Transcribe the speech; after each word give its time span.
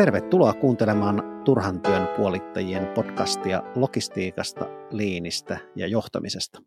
Tervetuloa 0.00 0.52
kuuntelemaan 0.52 1.42
Turhan 1.44 1.80
työn 1.80 2.08
puolittajien 2.16 2.86
podcastia 2.86 3.62
logistiikasta, 3.74 4.66
liinistä 4.90 5.58
ja 5.76 5.86
johtamisesta. 5.86 6.62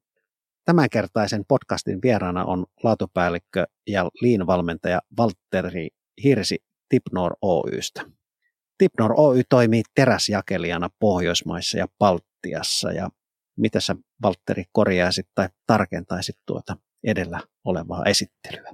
Tämänkertaisen 0.66 1.46
podcastin 1.48 2.00
vieraana 2.04 2.46
on 2.46 2.66
laatupäällikkö 2.84 3.66
ja 3.88 4.10
liinvalmentaja 4.22 5.02
Valtteri 5.18 5.88
Hirsi 6.24 6.58
Tipnor 6.90 7.34
Oystä. 7.42 8.02
Tipnor 8.78 9.14
Oy 9.18 9.42
toimii 9.50 9.84
teräsjakelijana 9.96 10.90
Pohjoismaissa 11.00 11.78
ja 11.78 11.88
Baltiassa 12.00 12.92
ja 12.92 13.10
mitä 13.58 13.80
sä 13.80 13.96
Valtteri 14.22 14.64
korjaisit 14.72 15.28
tai 15.36 15.50
tarkentaisit 15.68 16.36
tuota 16.46 16.78
edellä 17.04 17.40
olevaa 17.64 18.04
esittelyä? 18.06 18.72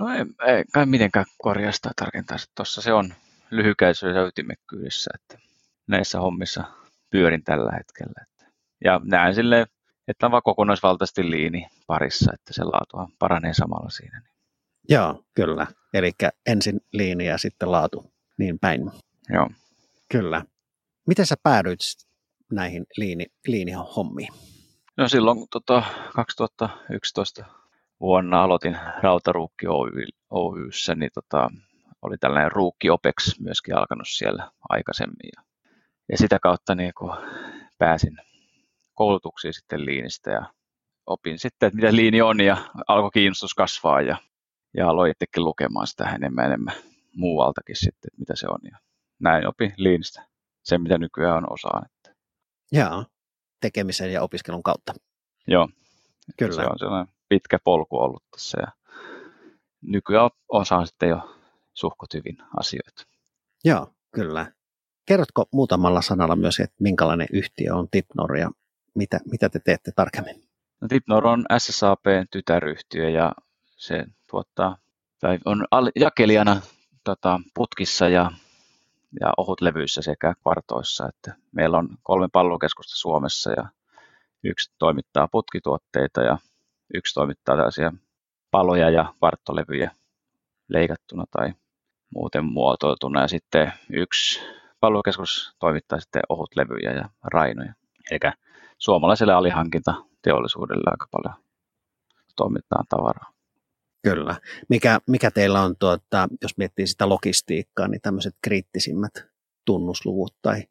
No 0.00 0.08
ei, 0.08 0.54
ei 0.54 0.64
kai 0.72 0.86
mitenkään 0.86 1.26
korjasta 1.42 1.88
tai 1.88 1.92
tarkentaisi. 2.04 2.46
Tuossa 2.54 2.82
se 2.82 2.92
on 2.92 3.14
lyhykäisyydessä 3.50 4.20
ja 4.20 4.26
ytimekkyydessä, 4.26 5.10
että 5.14 5.48
näissä 5.86 6.20
hommissa 6.20 6.64
pyörin 7.10 7.44
tällä 7.44 7.72
hetkellä. 7.72 8.22
Että. 8.22 8.52
Ja 8.84 9.00
näen 9.04 9.34
silleen, 9.34 9.66
että 10.08 10.26
on 10.26 10.32
vaan 10.32 10.42
kokonaisvaltaisesti 10.42 11.30
liini 11.30 11.66
parissa, 11.86 12.32
että 12.34 12.52
se 12.52 12.64
laatu 12.64 13.14
paranee 13.18 13.54
samalla 13.54 13.90
siinä. 13.90 14.22
Joo, 14.88 15.24
kyllä. 15.34 15.66
Eli 15.94 16.12
ensin 16.46 16.80
liini 16.92 17.26
ja 17.26 17.38
sitten 17.38 17.72
laatu, 17.72 18.12
niin 18.38 18.58
päin. 18.58 18.90
Joo. 19.28 19.50
Kyllä. 20.12 20.44
Miten 21.06 21.26
sä 21.26 21.36
päädyit 21.42 21.78
näihin 22.52 22.86
liini, 22.96 23.26
liinihommiin? 23.46 24.32
No 24.96 25.08
silloin 25.08 25.46
tota, 25.50 25.82
2011 26.14 27.44
vuonna 28.00 28.42
aloitin 28.42 28.78
Rautaruukki 29.02 29.66
Oy, 29.66 29.90
Oyssä, 30.30 30.94
niin 30.94 31.10
tota, 31.14 31.50
oli 32.02 32.16
tällainen 32.18 32.52
Ruukki 32.52 32.90
Opex 32.90 33.40
myöskin 33.40 33.76
alkanut 33.76 34.08
siellä 34.08 34.50
aikaisemmin. 34.68 35.30
Ja, 35.36 35.42
ja 36.12 36.18
sitä 36.18 36.38
kautta 36.38 36.74
niin 36.74 36.92
kun 36.98 37.16
pääsin 37.78 38.18
koulutuksiin 38.94 39.54
sitten 39.54 39.86
liinistä 39.86 40.30
ja 40.30 40.52
opin 41.06 41.38
sitten, 41.38 41.66
että 41.66 41.76
mitä 41.76 41.96
liini 41.96 42.22
on 42.22 42.40
ja 42.40 42.56
alkoi 42.88 43.10
kiinnostus 43.10 43.54
kasvaa 43.54 44.00
ja, 44.00 44.16
ja 44.76 44.88
aloin 44.88 45.10
itsekin 45.10 45.44
lukemaan 45.44 45.86
sitä 45.86 46.04
enemmän 46.04 46.46
enemmän 46.46 46.74
muualtakin 47.16 47.76
sitten, 47.76 48.08
että 48.08 48.18
mitä 48.18 48.36
se 48.36 48.46
on. 48.48 48.58
Ja 48.70 48.78
näin 49.18 49.46
opin 49.46 49.74
liinistä 49.76 50.26
sen, 50.62 50.82
mitä 50.82 50.98
nykyään 50.98 51.36
on 51.36 51.52
osaan. 51.52 51.82
Että. 51.84 52.14
Joo, 52.72 53.04
tekemisen 53.60 54.12
ja 54.12 54.22
opiskelun 54.22 54.62
kautta. 54.62 54.94
Joo, 55.46 55.68
Kyllä. 56.38 56.54
se 56.54 56.62
on 56.62 56.78
sellainen 56.78 57.14
pitkä 57.28 57.58
polku 57.64 57.98
ollut 57.98 58.22
tässä 58.30 58.58
ja 58.60 58.72
nykyään 59.82 60.30
osaan 60.48 60.86
sitten 60.86 61.08
jo 61.08 61.39
suhkot 61.80 62.14
hyvin 62.14 62.38
asioita. 62.56 63.06
Joo, 63.64 63.92
kyllä. 64.10 64.52
Kerrotko 65.06 65.44
muutamalla 65.52 66.02
sanalla 66.02 66.36
myös, 66.36 66.60
että 66.60 66.76
minkälainen 66.80 67.26
yhtiö 67.32 67.74
on 67.74 67.88
Tipnor 67.90 68.36
ja 68.36 68.50
mitä, 68.94 69.20
mitä 69.30 69.48
te 69.48 69.58
teette 69.58 69.92
tarkemmin? 69.96 70.42
No, 70.80 70.88
Tipnor 70.88 71.26
on 71.26 71.44
SSAPn 71.58 72.26
tytäryhtiö 72.30 73.10
ja 73.10 73.32
se 73.76 74.04
tuottaa, 74.30 74.76
tai 75.20 75.38
on 75.44 75.66
jakelijana 75.96 76.60
tota, 77.04 77.40
putkissa 77.54 78.08
ja, 78.08 78.30
ja 79.20 79.32
ohutlevyissä 79.36 80.02
sekä 80.02 80.34
kvartoissa. 80.42 81.08
Että 81.08 81.34
meillä 81.52 81.78
on 81.78 81.88
kolme 82.02 82.28
pallokeskusta 82.32 82.96
Suomessa 82.96 83.50
ja 83.50 83.68
yksi 84.44 84.72
toimittaa 84.78 85.28
putkituotteita 85.28 86.22
ja 86.22 86.38
yksi 86.94 87.14
toimittaa 87.14 87.56
tällaisia 87.56 87.92
paloja 88.50 88.90
ja 88.90 89.14
varttolevyjä 89.22 89.90
leikattuna 90.68 91.24
tai 91.30 91.52
muuten 92.14 92.44
muotoiltuna. 92.44 93.20
Ja 93.20 93.28
sitten 93.28 93.72
yksi 93.92 94.40
palvelukeskus 94.80 95.54
toimittaa 95.58 96.00
sitten 96.00 96.22
ohutlevyjä 96.28 96.92
ja 96.92 97.08
rainoja. 97.24 97.74
Eli 98.10 98.32
suomalaiselle 98.78 99.32
alihankinta 99.32 99.94
teollisuudelle 100.22 100.90
aika 100.90 101.06
paljon 101.10 101.34
toimitetaan 102.36 102.84
tavaraa. 102.88 103.32
Kyllä. 104.02 104.36
Mikä, 104.68 105.00
mikä 105.06 105.30
teillä 105.30 105.62
on, 105.62 105.76
tuota, 105.76 106.28
jos 106.42 106.56
miettii 106.56 106.86
sitä 106.86 107.08
logistiikkaa, 107.08 107.88
niin 107.88 108.00
tämmöiset 108.00 108.34
kriittisimmät 108.42 109.12
tunnusluvut 109.64 110.34
tai, 110.42 110.62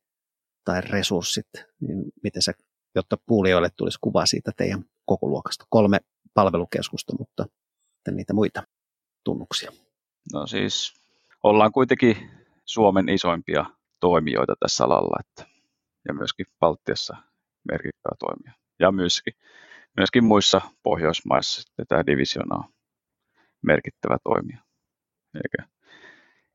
tai 0.66 0.82
resurssit, 0.82 1.48
niin 1.80 2.04
miten 2.24 2.42
se, 2.42 2.54
jotta 2.96 3.18
kuulijoille 3.26 3.70
tulisi 3.76 3.98
kuva 4.02 4.26
siitä 4.26 4.52
teidän 4.58 4.86
koko 5.06 5.28
luokasta? 5.28 5.66
Kolme 5.70 6.00
palvelukeskusta, 6.34 7.14
mutta 7.20 7.46
niitä 8.12 8.34
muita 8.34 8.64
tunnuksia. 9.24 9.72
No 10.34 10.48
siis 10.48 10.94
ollaan 11.44 11.72
kuitenkin 11.72 12.32
Suomen 12.66 13.10
isoimpia 13.10 13.66
toimijoita 14.00 14.54
tässä 14.60 14.86
alalla 14.86 15.18
että, 15.20 15.54
ja 16.08 16.14
myöskin 16.14 16.46
Baltiassa 16.60 17.18
merkittävä 17.72 18.16
toimija. 18.20 18.54
Ja 18.80 18.92
myöskin, 18.92 19.34
myöskin 19.98 20.24
muissa 20.24 20.62
Pohjoismaissa 20.84 21.62
sitten 21.62 21.86
tämä 21.88 22.06
divisiona 22.06 22.56
on 22.56 22.74
merkittävä 23.62 24.18
toimija. 24.24 24.64
Eikä, 25.36 25.70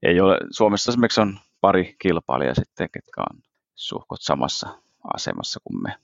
ei 0.03 0.21
ole, 0.21 0.39
Suomessa 0.51 0.93
esimerkiksi 0.93 1.21
on 1.21 1.39
pari 1.61 1.97
kilpailijaa 1.99 2.55
sitten, 2.55 2.89
ketkä 2.93 3.21
on 3.31 3.43
suhkot 3.75 4.23
samassa 4.23 4.79
asemassa 5.15 5.61
kuin 5.65 5.83
me. 5.83 5.95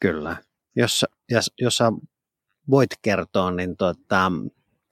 Kyllä. 0.00 0.36
Jos, 0.76 1.04
jos, 1.30 1.50
jos 1.58 1.76
sä 1.76 1.92
voit 2.70 2.90
kertoa, 3.02 3.50
niin 3.50 3.76
tuota, 3.76 4.32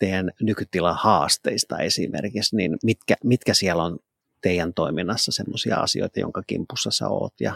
teidän 0.00 0.30
nykytilan 0.40 0.96
haasteista 0.96 1.78
esimerkiksi, 1.78 2.56
niin 2.56 2.76
mitkä, 2.82 3.14
mitkä 3.24 3.54
siellä 3.54 3.82
on 3.82 3.98
teidän 4.40 4.74
toiminnassa 4.74 5.32
sellaisia 5.32 5.76
asioita, 5.76 6.20
jonka 6.20 6.42
kimpussa 6.46 6.90
sä 6.90 7.08
oot 7.08 7.34
ja, 7.40 7.54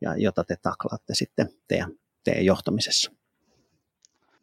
ja 0.00 0.16
jota 0.16 0.44
te 0.44 0.56
taklaatte 0.62 1.14
sitten 1.14 1.48
teidän, 1.68 1.92
teidän 2.24 2.44
johtamisessa? 2.44 3.12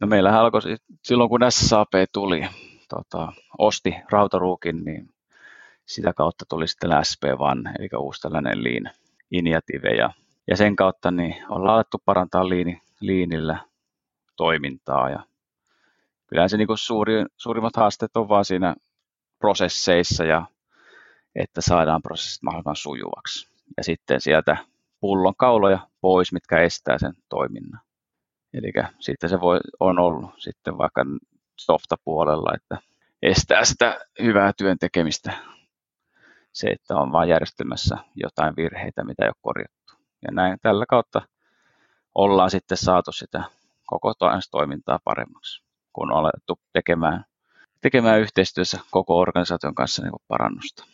No 0.00 0.06
meillähän 0.06 0.40
alkoi 0.40 0.60
silloin, 1.02 1.30
kun 1.30 1.40
SAP 1.48 1.92
tuli, 2.12 2.46
tota, 2.88 3.32
osti 3.58 3.94
Rautaruukin, 4.10 4.84
niin 4.84 5.08
sitä 5.86 6.12
kautta 6.12 6.44
tuli 6.48 6.68
sitten 6.68 6.90
SP1, 6.90 7.74
eli 7.78 7.88
uusi 7.98 8.20
tällainen 8.20 8.64
lean 8.64 8.94
initiative, 9.30 9.88
ja, 9.88 10.10
ja 10.46 10.56
sen 10.56 10.76
kautta 10.76 11.10
niin 11.10 11.34
ollaan 11.48 11.74
alettu 11.74 12.02
parantaa 12.04 12.48
liini, 12.48 12.82
liinillä 13.00 13.58
toimintaa, 14.36 15.10
ja 15.10 15.20
kyllähän 16.26 16.50
se 16.50 16.56
niin 16.56 16.66
kuin 16.66 16.78
suuri, 16.78 17.24
suurimmat 17.36 17.76
haasteet 17.76 18.16
on 18.16 18.28
vaan 18.28 18.44
siinä 18.44 18.74
prosesseissa 19.38 20.24
ja 20.24 20.46
että 21.34 21.60
saadaan 21.60 22.02
prosessit 22.02 22.42
mahdollisimman 22.42 22.76
sujuvaksi. 22.76 23.48
Ja 23.76 23.84
sitten 23.84 24.20
sieltä 24.20 24.56
pullon 25.00 25.36
kauloja 25.36 25.88
pois, 26.00 26.32
mitkä 26.32 26.60
estää 26.60 26.98
sen 26.98 27.12
toiminnan. 27.28 27.80
Eli 28.54 28.72
sitten 29.00 29.30
se 29.30 29.40
voi, 29.40 29.60
on 29.80 29.98
ollut 29.98 30.30
sitten 30.38 30.78
vaikka 30.78 31.04
softapuolella, 31.56 32.52
että 32.54 32.78
estää 33.22 33.64
sitä 33.64 34.00
hyvää 34.22 34.52
työn 34.58 34.78
tekemistä. 34.78 35.32
Se, 36.52 36.68
että 36.68 36.96
on 36.96 37.12
vain 37.12 37.28
järjestelmässä 37.28 37.96
jotain 38.14 38.56
virheitä, 38.56 39.04
mitä 39.04 39.24
ei 39.24 39.28
ole 39.28 39.34
korjattu. 39.40 39.92
Ja 40.22 40.32
näin 40.32 40.58
tällä 40.62 40.84
kautta 40.88 41.22
ollaan 42.14 42.50
sitten 42.50 42.78
saatu 42.78 43.12
sitä 43.12 43.44
koko 43.86 44.12
toimintaa 44.50 44.98
paremmaksi 45.04 45.65
kun 45.96 46.12
on 46.12 46.18
alettu 46.18 46.58
tekemään, 46.72 47.24
tekemään 47.80 48.20
yhteistyössä 48.20 48.80
koko 48.90 49.18
organisaation 49.18 49.74
kanssa 49.74 50.02
niin 50.02 50.12
parannusta. 50.28 50.84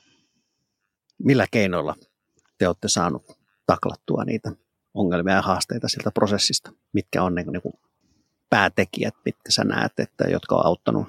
Millä 1.18 1.46
keinoilla 1.50 1.94
te 2.58 2.68
olette 2.68 2.88
saaneet 2.88 3.38
taklattua 3.66 4.24
niitä 4.24 4.52
ongelmia 4.94 5.34
ja 5.34 5.42
haasteita 5.42 5.88
siltä 5.88 6.10
prosessista? 6.10 6.72
Mitkä 6.92 7.22
on 7.22 7.34
niin 7.34 7.62
kuin 7.62 7.74
päätekijät, 8.50 9.14
mitkä 9.24 9.50
sä 9.50 9.64
näet, 9.64 9.92
että, 9.98 10.24
jotka 10.24 10.54
on 10.54 10.66
auttanut 10.66 11.06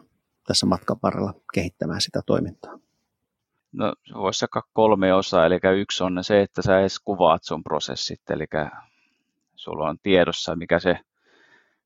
tässä 0.48 0.66
matkan 0.66 0.98
varrella 1.04 1.34
kehittämään 1.54 2.02
sitä 2.02 2.22
toimintaa? 2.26 2.80
No 3.72 3.94
se 4.04 4.14
voisi 4.14 4.46
olla 4.46 4.68
kolme 4.74 5.14
osaa, 5.14 5.46
eli 5.46 5.60
yksi 5.80 6.04
on 6.04 6.24
se, 6.24 6.42
että 6.42 6.62
sä 6.62 6.80
edes 6.80 7.00
kuvaat 7.00 7.44
sun 7.44 7.64
prosessit, 7.64 8.30
eli 8.30 8.46
sulla 9.56 9.90
on 9.90 9.98
tiedossa, 10.04 10.56
mikä 10.56 10.80
se 10.80 11.00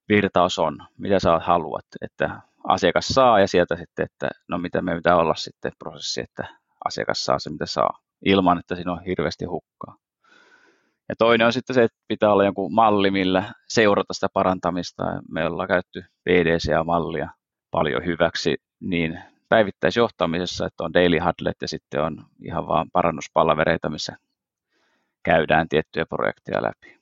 virtaus 0.09 0.59
on, 0.59 0.77
mitä 0.97 1.19
sä 1.19 1.39
haluat, 1.39 1.85
että 2.01 2.41
asiakas 2.67 3.07
saa 3.07 3.39
ja 3.39 3.47
sieltä 3.47 3.75
sitten, 3.75 4.05
että 4.05 4.29
no 4.47 4.57
mitä 4.57 4.81
me 4.81 4.95
pitää 4.95 5.17
olla 5.17 5.35
sitten 5.35 5.71
prosessi, 5.79 6.21
että 6.21 6.47
asiakas 6.85 7.25
saa 7.25 7.39
se 7.39 7.49
mitä 7.49 7.65
saa, 7.65 7.99
ilman 8.25 8.59
että 8.59 8.75
siinä 8.75 8.91
on 8.91 9.03
hirveästi 9.03 9.45
hukkaa. 9.45 9.95
Ja 11.09 11.15
toinen 11.17 11.47
on 11.47 11.53
sitten 11.53 11.73
se, 11.73 11.83
että 11.83 11.97
pitää 12.07 12.31
olla 12.31 12.45
joku 12.45 12.69
malli, 12.69 13.11
millä 13.11 13.53
seurata 13.67 14.13
sitä 14.13 14.27
parantamista. 14.33 15.03
Me 15.31 15.45
ollaan 15.45 15.67
käytetty 15.67 16.05
PDCA-mallia 16.23 17.29
paljon 17.71 18.05
hyväksi 18.05 18.55
niin 18.79 19.19
päivittäisjohtamisessa, 19.49 20.65
että 20.65 20.83
on 20.83 20.93
daily 20.93 21.19
huddlet 21.19 21.55
ja 21.61 21.67
sitten 21.67 22.03
on 22.03 22.25
ihan 22.43 22.67
vaan 22.67 22.87
parannuspalvereita, 22.93 23.89
missä 23.89 24.17
käydään 25.23 25.69
tiettyjä 25.69 26.05
projekteja 26.05 26.63
läpi. 26.63 26.97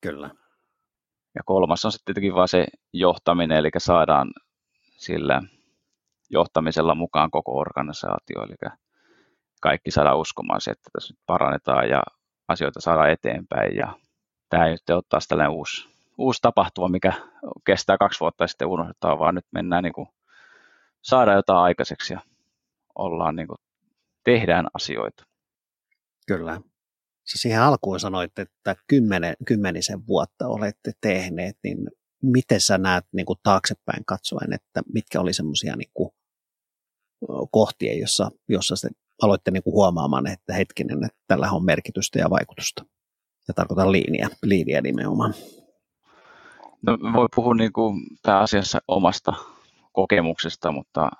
Kyllä. 0.00 0.30
Ja 1.36 1.42
kolmas 1.44 1.84
on 1.84 1.92
sitten 1.92 2.14
tietenkin 2.14 2.34
vaan 2.34 2.48
se 2.48 2.66
johtaminen, 2.92 3.58
eli 3.58 3.70
saadaan 3.78 4.30
sillä 4.96 5.42
johtamisella 6.30 6.94
mukaan 6.94 7.30
koko 7.30 7.58
organisaatio, 7.58 8.42
eli 8.42 8.72
kaikki 9.62 9.90
saada 9.90 10.14
uskomaan 10.14 10.60
se, 10.60 10.70
että 10.70 10.90
tässä 10.92 11.14
nyt 11.14 11.20
parannetaan 11.26 11.88
ja 11.88 12.02
asioita 12.48 12.80
saadaan 12.80 13.10
eteenpäin. 13.10 13.76
Ja 13.76 13.92
tämä 14.48 14.66
ei 14.66 14.72
nyt 14.72 14.90
ole 14.90 15.02
taas 15.08 15.28
tällainen 15.28 15.56
uusi, 15.56 15.88
uusi 16.18 16.42
tapahtuma, 16.42 16.88
mikä 16.88 17.12
kestää 17.66 17.98
kaksi 17.98 18.20
vuotta 18.20 18.44
ja 18.44 18.48
sitten 18.48 18.68
unohdetaan, 18.68 19.18
vaan 19.18 19.34
nyt 19.34 19.46
mennään 19.50 19.82
niin 19.82 19.92
kuin, 19.92 20.08
saada 21.02 21.32
jotain 21.32 21.58
aikaiseksi 21.58 22.12
ja 22.12 22.20
ollaan 22.94 23.36
niin 23.36 23.48
kuin, 23.48 23.58
tehdään 24.24 24.66
asioita. 24.74 25.24
Kyllä. 26.26 26.60
Sä 27.26 27.38
siihen 27.38 27.62
alkuun 27.62 28.00
sanoit, 28.00 28.38
että 28.38 28.76
kymmenen, 28.86 29.34
kymmenisen 29.46 30.06
vuotta 30.06 30.48
olette 30.48 30.92
tehneet, 31.00 31.56
niin 31.64 31.78
miten 32.22 32.60
sä 32.60 32.78
näet 32.78 33.04
niin 33.12 33.26
kuin 33.26 33.38
taaksepäin 33.42 34.04
katsoen, 34.04 34.52
että 34.52 34.82
mitkä 34.92 35.20
oli 35.20 35.32
semmoisia 35.32 35.76
niin 35.76 35.90
kohtia, 37.50 37.98
jossa, 37.98 38.30
jossa 38.48 38.76
sitten 38.76 39.02
aloitte 39.22 39.50
niin 39.50 39.62
kuin 39.62 39.74
huomaamaan, 39.74 40.26
että 40.26 40.54
hetkinen, 40.54 41.04
että 41.04 41.18
tällä 41.26 41.50
on 41.50 41.64
merkitystä 41.64 42.18
ja 42.18 42.30
vaikutusta. 42.30 42.84
Ja 43.48 43.54
tarkoitan 43.54 43.92
liiniä, 43.92 44.28
liiniä 44.42 44.80
nimenomaan. 44.80 45.34
No, 46.82 46.98
voi 47.12 47.28
puhua 47.34 47.54
niin 47.54 47.72
kuin 47.72 48.02
pääasiassa 48.22 48.80
omasta 48.88 49.32
kokemuksesta, 49.92 50.72
mutta 50.72 51.10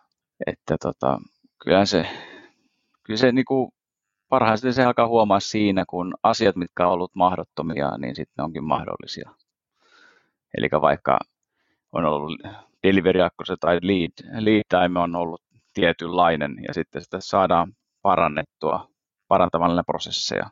että 0.46 0.76
tota, 0.82 1.18
kyllä 1.64 1.84
se, 1.84 2.06
kyllä 3.02 3.18
se 3.18 3.32
niin 3.32 3.44
kuin 3.44 3.72
parhaiten 4.28 4.72
se 4.72 4.84
alkaa 4.84 5.08
huomaa 5.08 5.40
siinä, 5.40 5.84
kun 5.88 6.14
asiat, 6.22 6.56
mitkä 6.56 6.86
on 6.86 6.92
ollut 6.92 7.14
mahdottomia, 7.14 7.98
niin 7.98 8.16
sitten 8.16 8.34
ne 8.38 8.44
onkin 8.44 8.64
mahdollisia. 8.64 9.30
Eli 10.56 10.68
vaikka 10.80 11.18
on 11.92 12.04
ollut 12.04 12.40
delivery 12.82 13.20
tai 13.60 13.78
lead, 13.82 14.42
lead 14.44 14.62
time 14.68 15.00
on 15.00 15.16
ollut 15.16 15.42
tietynlainen 15.74 16.56
ja 16.68 16.74
sitten 16.74 17.02
sitä 17.02 17.20
saadaan 17.20 17.72
parannettua 18.02 18.88
parantamalla 19.28 19.82
prosesseja. 19.82 20.50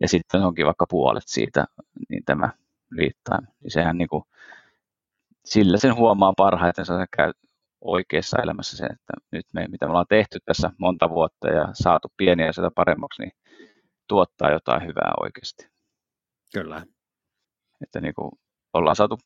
Ja 0.00 0.08
sitten 0.08 0.42
onkin 0.42 0.66
vaikka 0.66 0.86
puolet 0.90 1.22
siitä, 1.26 1.66
niin 2.08 2.24
tämä 2.24 2.50
lead 2.90 3.12
time, 3.24 3.48
niin 3.62 3.70
sehän 3.70 3.98
niin 3.98 4.08
kuin, 4.08 4.24
sillä 5.44 5.78
sen 5.78 5.96
huomaa 5.96 6.32
parhaiten, 6.36 6.84
käy 7.16 7.32
oikeassa 7.80 8.42
elämässä 8.42 8.76
se, 8.76 8.84
että 8.86 9.12
nyt 9.32 9.46
me, 9.54 9.66
mitä 9.68 9.86
me 9.86 9.90
ollaan 9.90 10.06
tehty 10.08 10.38
tässä 10.44 10.70
monta 10.78 11.10
vuotta 11.10 11.48
ja 11.48 11.68
saatu 11.72 12.08
pieniä 12.16 12.52
sitä 12.52 12.70
paremmaksi, 12.74 13.22
niin 13.22 13.32
tuottaa 14.08 14.50
jotain 14.50 14.82
hyvää 14.82 15.12
oikeasti. 15.20 15.68
Kyllä. 16.54 16.82
Että 17.82 18.00
niin 18.00 18.14
kuin 18.14 18.30
ollaan 18.72 18.96
saatu 18.96 19.18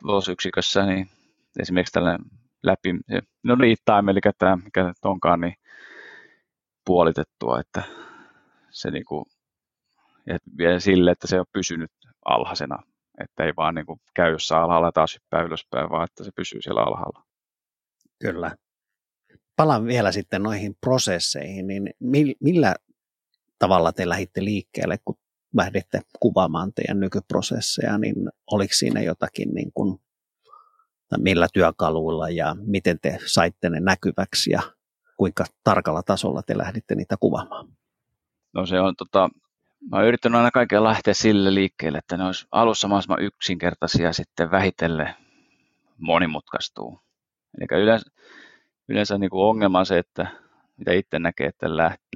tulosyksikössä, 0.00 0.86
niin 0.86 1.06
esimerkiksi 1.60 1.92
tällainen 1.92 2.26
läpi, 2.62 2.92
no 3.42 3.56
lead 3.58 3.76
time, 3.84 4.10
eli 4.10 4.20
tämä, 4.38 4.56
mikä 4.56 4.84
nyt 4.84 4.96
onkaan, 5.04 5.40
niin 5.40 5.54
puolitettua, 6.86 7.60
että 7.60 7.82
se 8.70 8.90
niin 8.90 9.04
kuin, 9.04 9.24
ja 10.26 10.38
vielä 10.58 10.80
sille, 10.80 11.10
että 11.10 11.26
se 11.26 11.40
on 11.40 11.46
pysynyt 11.52 11.90
alhaisena, 12.24 12.78
että 13.20 13.44
ei 13.44 13.52
vaan 13.56 13.74
niin 13.74 13.86
kuin 13.86 14.00
käy 14.14 14.32
jossain 14.32 14.62
alhaalla 14.62 14.88
ja 14.88 14.92
taas 14.92 15.14
hyppää 15.14 15.42
ylöspäin, 15.42 15.90
vaan 15.90 16.04
että 16.04 16.24
se 16.24 16.30
pysyy 16.36 16.62
siellä 16.62 16.82
alhaalla. 16.82 17.24
Kyllä. 18.24 18.56
Palaan 19.56 19.84
vielä 19.86 20.12
sitten 20.12 20.42
noihin 20.42 20.76
prosesseihin, 20.80 21.66
niin 21.66 21.94
millä 22.40 22.74
tavalla 23.58 23.92
te 23.92 24.08
lähditte 24.08 24.44
liikkeelle, 24.44 24.98
kun 25.04 25.18
lähditte 25.56 26.00
kuvaamaan 26.20 26.72
teidän 26.72 27.00
nykyprosesseja, 27.00 27.98
niin 27.98 28.14
oliko 28.50 28.74
siinä 28.74 29.02
jotakin 29.02 29.54
niin 29.54 29.72
kuin, 29.74 30.00
millä 31.18 31.48
työkaluilla 31.52 32.30
ja 32.30 32.56
miten 32.60 32.98
te 33.02 33.18
saitte 33.26 33.70
ne 33.70 33.80
näkyväksi 33.80 34.50
ja 34.50 34.62
kuinka 35.16 35.44
tarkalla 35.64 36.02
tasolla 36.02 36.42
te 36.42 36.58
lähditte 36.58 36.94
niitä 36.94 37.16
kuvaamaan? 37.20 37.68
No 38.52 38.66
se 38.66 38.80
on 38.80 38.96
tota, 38.96 39.28
mä 39.90 39.96
oon 39.96 40.06
yrittänyt 40.06 40.36
aina 40.36 40.50
kaiken 40.50 40.84
lähteä 40.84 41.14
sille 41.14 41.54
liikkeelle, 41.54 41.98
että 41.98 42.16
ne 42.16 42.24
olisi 42.24 42.46
alussa 42.52 42.88
mahdollisimman 42.88 43.22
yksinkertaisia 43.22 44.12
sitten 44.12 44.50
vähitellen 44.50 45.14
monimutkaistuu. 45.98 47.04
Eli 47.58 47.82
yleensä, 47.82 48.10
yleensä 48.88 49.18
niin 49.18 49.30
kuin 49.30 49.44
ongelma 49.44 49.78
on 49.78 49.86
se, 49.86 49.98
että 49.98 50.26
mitä 50.76 50.92
itse 50.92 51.18
näkee, 51.18 51.46
että 51.46 51.66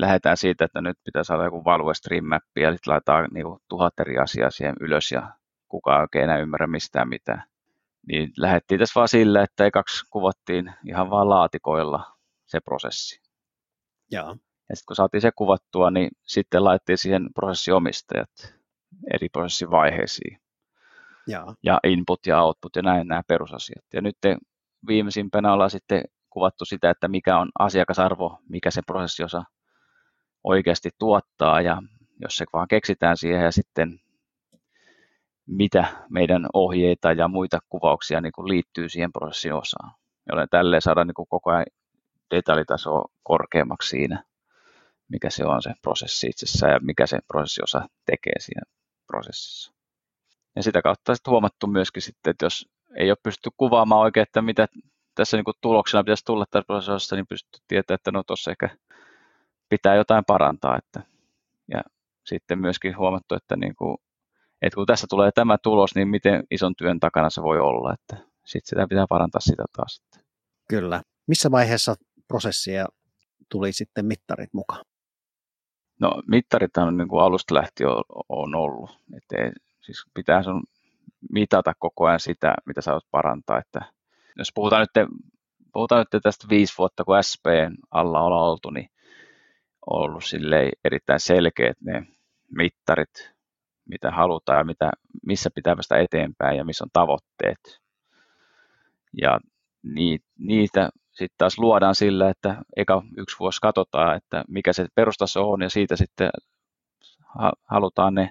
lähdetään 0.00 0.36
siitä, 0.36 0.64
että 0.64 0.80
nyt 0.80 0.98
pitää 1.04 1.24
saada 1.24 1.44
joku 1.44 1.64
value 1.64 1.94
stream 1.94 2.24
mappi 2.24 2.60
ja 2.60 2.72
sitten 2.72 2.92
laitetaan 2.92 3.28
niin 3.32 3.46
kuin 3.46 3.60
tuhat 3.68 4.00
eri 4.00 4.18
asiaa 4.18 4.50
siihen 4.50 4.74
ylös 4.80 5.12
ja 5.12 5.32
kukaan 5.68 6.00
oikein 6.00 6.24
enää 6.24 6.38
ymmärrä 6.38 6.66
mistään 6.66 7.08
mitään. 7.08 7.42
Niin 8.08 8.32
lähdettiin 8.36 8.78
tässä 8.78 8.92
vaan 8.94 9.08
sillä, 9.08 9.42
että 9.42 9.66
ekaksi 9.66 10.04
kuvattiin 10.10 10.72
ihan 10.84 11.10
vaan 11.10 11.28
laatikoilla 11.28 12.04
se 12.46 12.60
prosessi. 12.60 13.20
Ja, 14.10 14.36
ja 14.68 14.76
sitten 14.76 14.86
kun 14.86 14.96
saatiin 14.96 15.20
se 15.20 15.30
kuvattua, 15.36 15.90
niin 15.90 16.10
sitten 16.22 16.64
laitettiin 16.64 16.98
siihen 16.98 17.28
prosessiomistajat 17.34 18.30
eri 19.14 19.28
prosessin 19.28 19.70
vaiheisiin. 19.70 20.40
Ja, 21.26 21.46
ja 21.62 21.80
input 21.84 22.26
ja 22.26 22.42
output 22.42 22.76
ja 22.76 22.82
näin 22.82 23.08
nämä 23.08 23.22
perusasiat. 23.28 23.84
Ja 23.94 24.00
nyt 24.00 24.16
viimeisimpänä 24.86 25.52
ollaan 25.52 25.70
sitten 25.70 26.02
kuvattu 26.30 26.64
sitä, 26.64 26.90
että 26.90 27.08
mikä 27.08 27.38
on 27.38 27.50
asiakasarvo, 27.58 28.38
mikä 28.48 28.70
se 28.70 28.82
prosessiosa 28.86 29.42
oikeasti 30.44 30.90
tuottaa 30.98 31.60
ja 31.60 31.82
jos 32.20 32.36
se 32.36 32.44
vaan 32.52 32.68
keksitään 32.68 33.16
siihen 33.16 33.44
ja 33.44 33.52
sitten 33.52 34.00
mitä 35.46 35.84
meidän 36.10 36.46
ohjeita 36.52 37.12
ja 37.12 37.28
muita 37.28 37.58
kuvauksia 37.68 38.20
niin 38.20 38.32
kuin 38.32 38.48
liittyy 38.48 38.88
siihen 38.88 39.12
prosessin 39.12 39.54
osaan. 39.54 39.94
Jolloin 40.28 40.48
tälleen 40.50 40.82
saadaan 40.82 41.06
niin 41.06 41.14
kuin 41.14 41.28
koko 41.28 41.50
ajan 41.50 41.66
detaljitaso 42.34 43.04
korkeammaksi 43.22 43.88
siinä, 43.88 44.24
mikä 45.08 45.30
se 45.30 45.46
on 45.46 45.62
se 45.62 45.72
prosessi 45.82 46.26
itsessään 46.26 46.72
ja 46.72 46.80
mikä 46.82 47.06
se 47.06 47.18
prosessiosa 47.28 47.88
tekee 48.06 48.40
siinä 48.40 48.62
prosessissa. 49.06 49.72
Ja 50.56 50.62
sitä 50.62 50.82
kautta 50.82 51.14
sitten 51.14 51.30
huomattu 51.30 51.66
myöskin 51.66 52.02
sitten, 52.02 52.30
että 52.30 52.46
jos 52.46 52.68
ei 52.96 53.10
ole 53.10 53.16
pystytty 53.22 53.50
kuvaamaan 53.56 54.00
oikein, 54.00 54.22
että 54.22 54.42
mitä 54.42 54.68
tässä 55.14 55.36
niin 55.36 55.44
kuin 55.44 55.54
tuloksena 55.60 56.04
pitäisi 56.04 56.24
tulla 56.24 56.44
tässä 56.50 56.66
prosessissa, 56.66 57.16
niin 57.16 57.26
pystytty 57.26 57.58
tietämään, 57.68 57.96
että 57.96 58.10
no 58.10 58.22
tuossa 58.22 58.50
ehkä 58.50 58.68
pitää 59.68 59.94
jotain 59.94 60.24
parantaa. 60.24 60.78
Että, 60.78 61.02
ja 61.72 61.82
sitten 62.26 62.58
myöskin 62.58 62.96
huomattu, 62.96 63.34
että, 63.34 63.56
niin 63.56 63.76
kuin, 63.76 63.96
että 64.62 64.74
kun 64.74 64.86
tässä 64.86 65.06
tulee 65.10 65.30
tämä 65.32 65.58
tulos, 65.62 65.94
niin 65.94 66.08
miten 66.08 66.44
ison 66.50 66.74
työn 66.76 67.00
takana 67.00 67.30
se 67.30 67.42
voi 67.42 67.60
olla, 67.60 67.94
että 67.94 68.16
sitten 68.44 68.68
sitä 68.68 68.86
pitää 68.88 69.06
parantaa 69.08 69.40
sitä 69.40 69.64
taas. 69.76 70.02
Kyllä. 70.68 71.02
Missä 71.26 71.50
vaiheessa 71.50 71.94
prosessia 72.28 72.86
tuli 73.50 73.72
sitten 73.72 74.06
mittarit 74.06 74.52
mukaan? 74.52 74.84
No 76.00 76.22
mittarit 76.26 76.76
on 76.76 76.96
niin 76.96 77.08
kuin 77.08 77.22
alusta 77.22 77.54
lähtien 77.54 77.90
on 78.28 78.54
ollut. 78.54 78.90
Että 79.16 79.36
siis 79.80 80.04
pitää 80.14 80.42
sun 80.42 80.62
mitata 81.32 81.72
koko 81.78 82.06
ajan 82.06 82.20
sitä, 82.20 82.54
mitä 82.66 82.80
sä 82.80 82.92
voit 82.92 83.10
parantaa. 83.10 83.58
Että 83.58 83.80
jos 84.36 84.52
puhutaan 84.54 84.80
nyt, 84.96 85.08
puhutaan 85.72 86.06
nyt 86.12 86.22
tästä 86.22 86.46
viisi 86.50 86.74
vuotta, 86.78 87.04
kun 87.04 87.22
SPn 87.22 87.74
alla 87.90 88.22
ollaan 88.22 88.44
oltu, 88.44 88.70
niin 88.70 88.90
on 89.86 90.02
ollut 90.02 90.22
erittäin 90.84 91.20
selkeät 91.20 91.80
ne 91.80 92.06
mittarit, 92.56 93.32
mitä 93.88 94.10
halutaan 94.10 94.58
ja 94.58 94.64
mitä, 94.64 94.90
missä 95.26 95.50
pitää 95.54 95.76
päästä 95.76 95.98
eteenpäin 95.98 96.58
ja 96.58 96.64
missä 96.64 96.84
on 96.84 96.90
tavoitteet. 96.92 97.80
Ja 99.22 99.40
niitä 100.38 100.90
sitten 101.12 101.38
taas 101.38 101.58
luodaan 101.58 101.94
sillä, 101.94 102.30
että 102.30 102.62
eka 102.76 103.02
yksi 103.16 103.36
vuosi 103.38 103.60
katsotaan, 103.60 104.16
että 104.16 104.44
mikä 104.48 104.72
se 104.72 104.86
perustaso 104.94 105.50
on 105.50 105.62
ja 105.62 105.70
siitä 105.70 105.96
sitten 105.96 106.30
halutaan 107.64 108.14
ne 108.14 108.30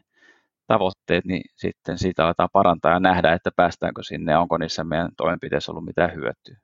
tavoitteet, 0.68 1.26
niin 1.26 1.42
sitten 1.56 1.98
siitä 1.98 2.26
aletaan 2.26 2.50
parantaa 2.54 2.92
ja 2.92 3.00
nähdä, 3.00 3.34
että 3.34 3.52
päästäänkö 3.56 4.04
sinne 4.04 4.32
ja 4.32 4.40
onko 4.40 4.58
niissä 4.58 4.84
meidän 4.84 5.10
toimenpiteissä 5.18 5.72
ollut 5.72 5.86
mitään 5.86 6.16
hyötyä. 6.16 6.58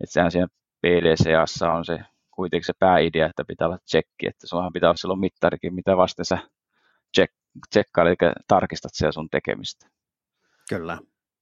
Että 0.00 0.12
sehän 0.12 0.30
siinä 0.30 0.46
PDCassa 0.82 1.72
on 1.72 1.84
se 1.84 1.98
kuitenkin 2.30 2.66
se 2.66 2.72
pääidea, 2.78 3.26
että 3.26 3.44
pitää 3.48 3.66
olla 3.66 3.78
tsekki, 3.78 4.26
että 4.26 4.46
sunhan 4.46 4.72
pitää 4.72 4.88
olla 4.88 4.96
silloin 4.96 5.20
mittarikin, 5.20 5.74
mitä 5.74 5.96
vasten 5.96 6.24
sä 6.24 6.38
check, 7.16 7.98
eli 7.98 8.30
tarkistat 8.48 8.90
siellä 8.94 9.12
sun 9.12 9.28
tekemistä. 9.30 9.88
Kyllä. 10.68 10.98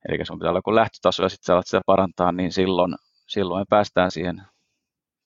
Eli 0.08 0.24
sun 0.24 0.38
pitää 0.38 0.50
olla 0.50 0.58
joku 0.58 0.74
lähtötaso 0.74 1.22
ja 1.22 1.28
sitten 1.28 1.46
sä 1.46 1.52
alat 1.52 1.66
sitä 1.66 1.80
parantaa, 1.86 2.32
niin 2.32 2.52
silloin, 2.52 2.94
silloin 3.28 3.60
me 3.60 3.64
päästään 3.68 4.10
siihen 4.10 4.42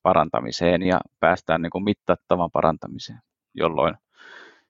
parantamiseen 0.03 0.83
ja 0.83 0.99
päästään 1.19 1.61
niin 1.61 1.69
kuin 1.69 1.83
mittattavan 1.83 2.51
parantamiseen, 2.51 3.19
jolloin 3.53 3.95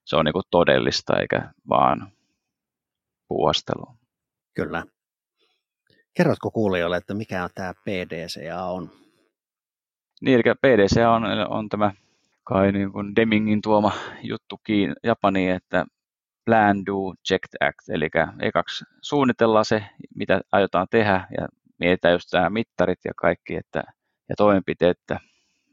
se 0.08 0.16
on 0.16 0.26
niin 0.26 0.34
kuin 0.34 0.44
todellista 0.52 1.20
eikä 1.20 1.52
vaan 1.70 2.12
puuhastelua. 3.28 3.94
Kyllä. 4.56 4.84
Kerrotko 6.14 6.52
kuulijoille, 6.52 6.98
että 6.98 7.14
mikä 7.14 7.50
tämä 7.56 7.74
PDCA 7.74 8.64
on? 8.64 8.90
Niin, 10.22 10.36
eli 10.36 10.44
PDCA 10.62 11.12
on, 11.12 11.24
on 11.50 11.70
tämä 11.70 11.92
kai 12.44 12.72
niin 12.72 12.92
kuin 12.92 13.16
Demingin 13.16 13.62
tuoma 13.62 13.92
juttu 14.22 14.60
Kiin, 14.64 14.96
Japaniin, 15.04 15.52
että 15.52 15.86
plan, 16.46 16.86
do, 16.86 17.14
check, 17.28 17.44
act, 17.60 17.90
eli 17.90 18.10
ekaksi 18.42 18.86
suunnitellaan 19.02 19.66
se, 19.66 19.84
mitä 20.16 20.42
aiotaan 20.52 20.88
tehdä, 20.92 21.28
ja 21.38 21.48
mietitään 21.80 22.14
just 22.14 22.34
nämä 22.34 22.50
mittarit 22.50 23.00
ja 23.06 23.12
kaikki, 23.16 23.56
että, 23.56 23.84
ja 24.30 24.36
toimenpiteet, 24.38 24.98
että 24.98 25.20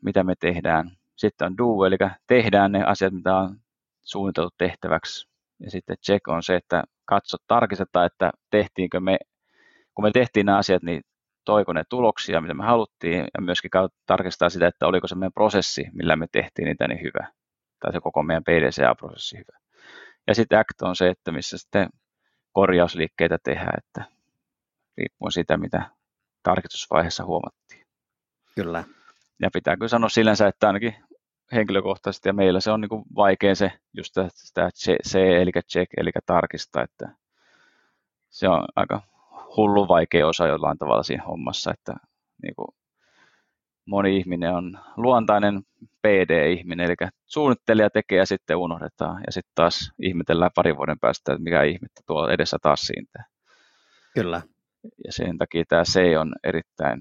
mitä 0.02 0.24
me 0.24 0.34
tehdään, 0.40 0.90
Sitten 1.16 1.46
on 1.46 1.56
do, 1.58 1.84
eli 1.84 1.96
tehdään 2.26 2.72
ne 2.72 2.84
asiat, 2.84 3.12
mitä 3.12 3.36
on 3.36 3.63
suunniteltu 4.04 4.54
tehtäväksi. 4.58 5.28
Ja 5.60 5.70
sitten 5.70 5.96
check 6.06 6.28
on 6.28 6.42
se, 6.42 6.56
että 6.56 6.84
katso, 7.04 7.36
tarkistetaan, 7.46 8.06
että 8.06 8.30
tehtiinkö 8.50 9.00
me, 9.00 9.16
kun 9.94 10.04
me 10.04 10.10
tehtiin 10.10 10.46
nämä 10.46 10.58
asiat, 10.58 10.82
niin 10.82 11.02
toiko 11.44 11.72
ne 11.72 11.82
tuloksia, 11.88 12.40
mitä 12.40 12.54
me 12.54 12.64
haluttiin, 12.64 13.18
ja 13.18 13.40
myöskin 13.40 13.70
tarkistaa 14.06 14.48
sitä, 14.48 14.66
että 14.66 14.86
oliko 14.86 15.08
se 15.08 15.14
meidän 15.14 15.32
prosessi, 15.32 15.84
millä 15.92 16.16
me 16.16 16.26
tehtiin 16.32 16.66
niitä 16.66 16.88
niin 16.88 17.02
hyvä, 17.02 17.28
tai 17.80 17.92
se 17.92 18.00
koko 18.00 18.22
meidän 18.22 18.44
PDCA-prosessi 18.44 19.36
hyvä. 19.36 19.58
Ja 20.26 20.34
sitten 20.34 20.58
ACT 20.58 20.82
on 20.82 20.96
se, 20.96 21.08
että 21.08 21.32
missä 21.32 21.58
sitten 21.58 21.88
korjausliikkeitä 22.52 23.38
tehdään, 23.44 23.78
että 23.78 24.04
riippuen 24.98 25.32
siitä, 25.32 25.56
mitä 25.56 25.90
tarkistusvaiheessa 26.42 27.24
huomattiin. 27.24 27.86
Kyllä. 28.54 28.84
Ja 29.42 29.50
pitää 29.52 29.76
kyllä 29.76 29.88
sanoa 29.88 30.08
sillänsä, 30.08 30.46
että 30.48 30.66
ainakin 30.66 30.94
henkilökohtaisesti 31.52 32.28
ja 32.28 32.32
meillä 32.32 32.60
se 32.60 32.70
on 32.70 32.80
niin 32.80 32.88
kuin 32.88 33.04
vaikea 33.16 33.54
se, 33.54 33.72
just 33.96 34.14
sitä 34.34 34.68
C, 35.08 35.14
eli 35.14 35.50
check, 35.72 35.92
eli 35.96 36.10
tarkistaa, 36.26 36.82
että 36.82 37.08
se 38.30 38.48
on 38.48 38.64
aika 38.76 39.02
hullu 39.56 39.88
vaikea 39.88 40.26
osa 40.26 40.46
jollain 40.46 40.78
tavalla 40.78 41.02
siinä 41.02 41.24
hommassa, 41.24 41.70
että 41.70 41.94
niin 42.42 42.54
kuin 42.54 42.68
moni 43.86 44.16
ihminen 44.16 44.54
on 44.54 44.78
luontainen 44.96 45.62
PD-ihminen, 46.02 46.86
eli 46.86 46.94
suunnittelija 47.26 47.90
tekee 47.90 48.18
ja 48.18 48.26
sitten 48.26 48.56
unohdetaan, 48.56 49.22
ja 49.26 49.32
sitten 49.32 49.52
taas 49.54 49.92
ihmetellään 50.02 50.50
parin 50.54 50.76
vuoden 50.76 50.98
päästä, 50.98 51.32
että 51.32 51.42
mikä 51.42 51.62
ihmettä 51.62 52.00
tuolla 52.06 52.32
edessä 52.32 52.56
taas 52.62 52.80
siitä. 52.80 53.24
Kyllä. 54.14 54.42
Ja 55.04 55.12
sen 55.12 55.38
takia 55.38 55.64
tämä 55.68 55.82
C 55.84 56.00
on 56.20 56.32
erittäin 56.44 57.00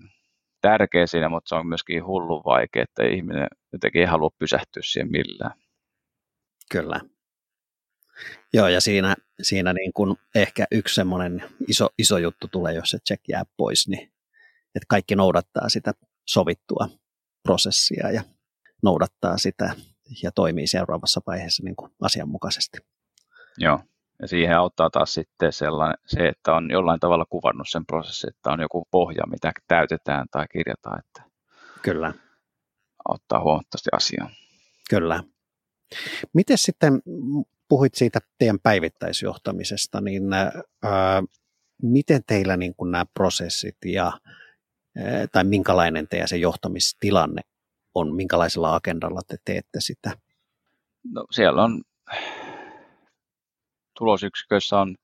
tärkeä 0.63 1.08
siinä, 1.08 1.29
mutta 1.29 1.50
se 1.50 1.55
on 1.55 1.67
myöskin 1.67 2.05
hullu 2.05 2.43
vaikea, 2.46 2.84
että 2.84 3.03
ihminen 3.03 3.48
jotenkin 3.74 4.01
ei 4.01 4.08
halua 4.08 4.29
pysähtyä 4.39 4.84
siihen 4.86 5.12
millään. 5.12 5.51
Kyllä. 6.72 7.00
Joo, 8.53 8.67
ja 8.67 8.82
siinä, 8.82 9.15
siinä 9.41 9.74
niin 9.74 9.93
kuin 9.93 10.15
ehkä 10.36 10.65
yksi 10.72 10.96
semmoinen 10.96 11.43
iso, 11.67 11.89
iso 11.98 12.17
juttu 12.17 12.48
tulee, 12.48 12.74
jos 12.74 12.89
se 12.89 12.98
check 13.08 13.24
jää 13.29 13.43
pois, 13.58 13.88
niin 13.88 14.13
että 14.75 14.86
kaikki 14.88 15.15
noudattaa 15.15 15.70
sitä 15.70 15.93
sovittua 16.27 16.88
prosessia 17.43 18.12
ja 18.12 18.24
noudattaa 18.84 19.38
sitä 19.38 19.75
ja 20.24 20.32
toimii 20.32 20.67
seuraavassa 20.67 21.22
vaiheessa 21.27 21.63
niin 21.63 21.75
kuin 21.75 21.91
asianmukaisesti. 22.01 22.77
Joo, 23.58 23.79
ja 24.22 24.27
siihen 24.27 24.58
auttaa 24.58 24.89
taas 24.89 25.13
sitten 25.13 25.53
sellainen, 25.53 25.98
se, 26.05 26.27
että 26.27 26.53
on 26.53 26.72
jollain 26.72 27.00
tavalla 27.00 27.25
kuvannut 27.25 27.67
sen 27.70 27.86
prosessin, 27.86 28.29
että 28.29 28.51
on 28.51 28.60
joku 28.60 28.88
pohja, 28.91 29.24
mitä 29.27 29.51
täytetään 29.67 30.25
tai 30.32 30.46
kirjataan. 30.48 31.00
Että 31.00 31.24
Kyllä. 31.82 32.13
Auttaa 33.10 33.43
huomattavasti 33.43 33.89
asiaa. 33.93 34.29
Kyllä. 34.89 35.24
Miten 36.34 36.58
sitten, 36.58 37.01
puhuit 37.67 37.96
siitä 37.96 38.20
teidän 38.38 38.60
päivittäisjohtamisesta, 38.60 40.01
niin 40.01 40.34
ää, 40.34 41.24
miten 41.82 42.22
teillä 42.27 42.58
niin 42.58 42.75
kuin 42.75 42.91
nämä 42.91 43.05
prosessit 43.13 43.77
ja, 43.86 44.12
ää, 44.98 45.27
tai 45.32 45.43
minkälainen 45.43 46.08
teidän 46.08 46.27
se 46.27 46.38
johtamistilanne 46.38 47.41
on, 47.96 48.15
minkälaisella 48.15 48.75
agendalla 48.75 49.22
te 49.27 49.38
teette 49.46 49.82
sitä? 49.82 50.17
No, 51.12 51.25
siellä 51.32 51.63
on 51.63 51.82
tulosyksiköissä 53.97 54.79
on 54.79 54.95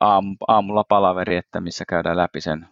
aam, 0.00 0.36
aamulla 0.48 0.84
palaveri, 0.84 1.36
että 1.36 1.60
missä 1.60 1.84
käydään 1.88 2.16
läpi 2.16 2.40
sen 2.40 2.68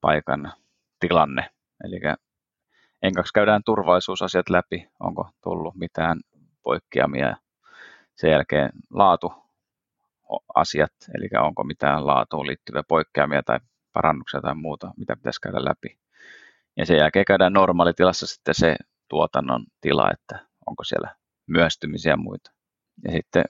paikan 0.00 0.52
tilanne. 1.00 1.50
Eli 1.84 2.00
enkaksi 3.02 3.32
käydään 3.32 3.62
turvallisuusasiat 3.64 4.48
läpi, 4.50 4.88
onko 5.00 5.30
tullut 5.42 5.74
mitään 5.74 6.20
poikkeamia. 6.62 7.36
Sen 8.16 8.30
jälkeen 8.30 8.70
laatu 8.90 9.32
asiat, 10.54 10.92
eli 11.14 11.28
onko 11.40 11.64
mitään 11.64 12.06
laatuun 12.06 12.46
liittyviä 12.46 12.82
poikkeamia 12.88 13.42
tai 13.42 13.60
parannuksia 13.92 14.40
tai 14.40 14.54
muuta, 14.54 14.90
mitä 14.96 15.16
pitäisi 15.16 15.40
käydä 15.40 15.64
läpi. 15.64 15.98
Ja 16.76 16.86
sen 16.86 16.96
jälkeen 16.96 17.24
käydään 17.24 17.52
normaalitilassa 17.52 18.26
sitten 18.26 18.54
se 18.54 18.76
tuotannon 19.08 19.64
tila, 19.80 20.10
että 20.10 20.46
onko 20.66 20.84
siellä 20.84 21.14
myöstymisiä 21.46 22.12
ja 22.12 22.16
muita. 22.16 22.52
Ja 23.04 23.12
sitten 23.12 23.44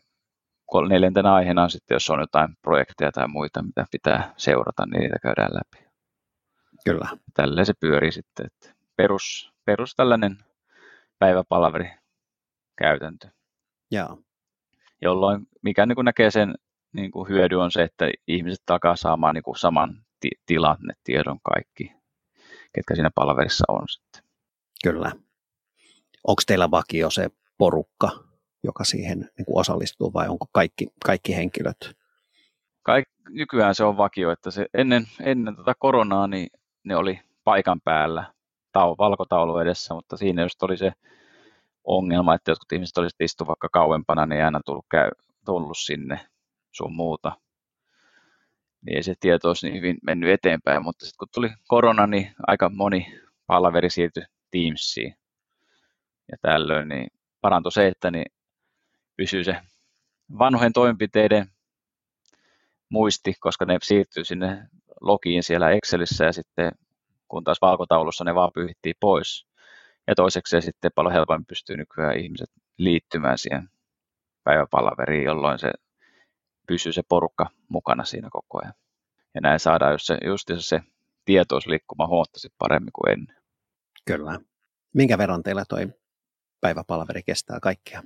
neljäntenä 0.89 1.35
aiheena 1.35 1.63
on 1.63 1.71
sitten, 1.71 1.95
jos 1.95 2.11
on 2.11 2.21
jotain 2.21 2.57
projekteja 2.63 3.13
tai 3.13 3.29
muita, 3.29 3.63
mitä 3.63 3.85
pitää 3.91 4.35
seurata, 4.37 4.87
niin 4.87 5.01
niitä 5.01 5.17
käydään 5.23 5.51
läpi. 5.55 5.89
Kyllä. 6.85 7.09
Tälleen 7.35 7.67
se 7.67 7.75
pyörii 7.81 8.13
sitten, 8.13 8.47
että 8.47 8.75
perus, 8.97 9.53
perus 9.65 9.95
tällainen 9.95 10.39
päiväpalaveri 11.19 11.91
käytäntö. 12.79 13.29
Joo. 13.91 14.19
Jolloin, 15.03 15.47
mikä 15.63 15.87
niin 15.87 15.95
kuin 15.95 16.05
näkee 16.05 16.31
sen 16.31 16.55
niin 16.93 17.11
kuin 17.11 17.29
hyödy 17.29 17.57
on 17.57 17.71
se, 17.71 17.83
että 17.83 18.11
ihmiset 18.27 18.63
takaa 18.67 18.97
saamaan 18.97 19.35
niin 19.35 19.43
kuin 19.43 19.59
saman 19.59 20.05
ti- 20.21 20.41
tilannetiedon 20.47 21.41
kaikki, 21.43 21.93
ketkä 22.73 22.95
siinä 22.95 23.11
palaverissa 23.15 23.65
on 23.69 23.89
sitten. 23.89 24.23
Kyllä. 24.83 25.13
Onko 26.27 26.43
teillä 26.47 26.71
vakio 26.71 27.11
se 27.11 27.29
porukka, 27.59 28.28
joka 28.65 28.85
siihen 28.85 29.19
niin 29.19 29.47
kuin 29.47 29.61
osallistuu 29.61 30.13
vai 30.13 30.29
onko 30.29 30.47
kaikki, 30.53 30.87
kaikki 31.05 31.37
henkilöt? 31.37 31.97
Kaik, 32.83 33.09
nykyään 33.31 33.75
se 33.75 33.85
on 33.85 33.97
vakio, 33.97 34.31
että 34.31 34.51
se 34.51 34.67
ennen, 34.75 35.07
ennen 35.21 35.55
tätä 35.55 35.65
tota 35.65 35.75
koronaa 35.79 36.27
niin 36.27 36.49
ne 36.85 36.97
oli 36.97 37.21
paikan 37.45 37.81
päällä 37.81 38.33
tau, 38.73 38.95
valkotaulu 38.99 39.59
edessä, 39.59 39.95
mutta 39.95 40.17
siinä 40.17 40.43
just 40.43 40.63
oli 40.63 40.77
se 40.77 40.93
ongelma, 41.85 42.35
että 42.35 42.51
jotkut 42.51 42.73
ihmiset 42.73 42.99
olisivat 42.99 43.21
istu 43.21 43.47
vaikka 43.47 43.69
kauempana, 43.73 44.27
niin 44.27 44.37
ei 44.37 44.43
aina 44.43 44.61
tullut, 44.67 44.87
käy, 44.91 45.11
tullut 45.45 45.79
sinne 45.79 46.21
sun 46.73 46.95
muuta. 46.95 47.33
Niin 48.83 48.97
ei 48.97 49.03
se 49.03 49.15
tieto 49.21 49.49
olisi 49.49 49.67
niin 49.67 49.77
hyvin 49.77 49.99
mennyt 50.03 50.31
eteenpäin, 50.31 50.83
mutta 50.83 51.07
sitten 51.07 51.19
kun 51.19 51.29
tuli 51.35 51.51
korona, 51.69 52.07
niin 52.07 52.35
aika 52.47 52.69
moni 52.69 53.07
palaveri 53.47 53.91
siirtyi 53.91 54.23
Teamsiin. 54.51 55.15
Ja 56.31 56.37
tällöin 56.43 56.89
niin 56.89 57.09
parantui 57.41 57.73
se, 57.73 57.87
että 57.87 58.11
niin 58.11 58.33
pysyy 59.19 59.45
se 59.45 59.57
vanhojen 60.39 60.73
toimenpiteiden 60.73 61.47
muisti, 62.89 63.35
koska 63.41 63.65
ne 63.65 63.79
siirtyy 63.83 64.25
sinne 64.25 64.69
logiin 65.01 65.43
siellä 65.43 65.71
Excelissä 65.71 66.25
ja 66.25 66.33
sitten 66.33 66.73
kun 67.29 67.45
taas 67.45 67.61
valkotaulussa 67.61 68.25
ne 68.25 68.35
vaan 68.35 68.51
pyyhittiin 68.55 68.95
pois. 69.01 69.47
Ja 70.07 70.15
toiseksi 70.15 70.51
se 70.51 70.61
sitten 70.61 70.91
paljon 70.95 71.13
helpommin 71.13 71.47
pystyy 71.47 71.77
nykyään 71.77 72.19
ihmiset 72.19 72.51
liittymään 72.77 73.39
siihen 73.39 73.69
päiväpalaveriin, 74.45 75.25
jolloin 75.25 75.59
se 75.59 75.71
pysyy 76.67 76.93
se 76.93 77.03
porukka 77.09 77.51
mukana 77.69 78.05
siinä 78.05 78.29
koko 78.33 78.61
ajan. 78.63 78.75
Ja 79.35 79.41
näin 79.41 79.61
saadaan 79.61 79.93
just 79.93 80.07
se, 80.07 80.19
just 80.25 80.51
se 80.59 80.81
tietoisuus 81.25 81.67
liikkumaan 81.67 82.09
huomattavasti 82.09 82.49
paremmin 82.59 82.93
kuin 82.93 83.13
ennen. 83.13 83.37
Kyllä. 84.05 84.41
Minkä 84.95 85.19
verran 85.19 85.43
teillä 85.43 85.65
toi 85.69 85.89
päiväpalaveri 86.61 87.23
kestää 87.23 87.61
kaikkea? 87.61 88.03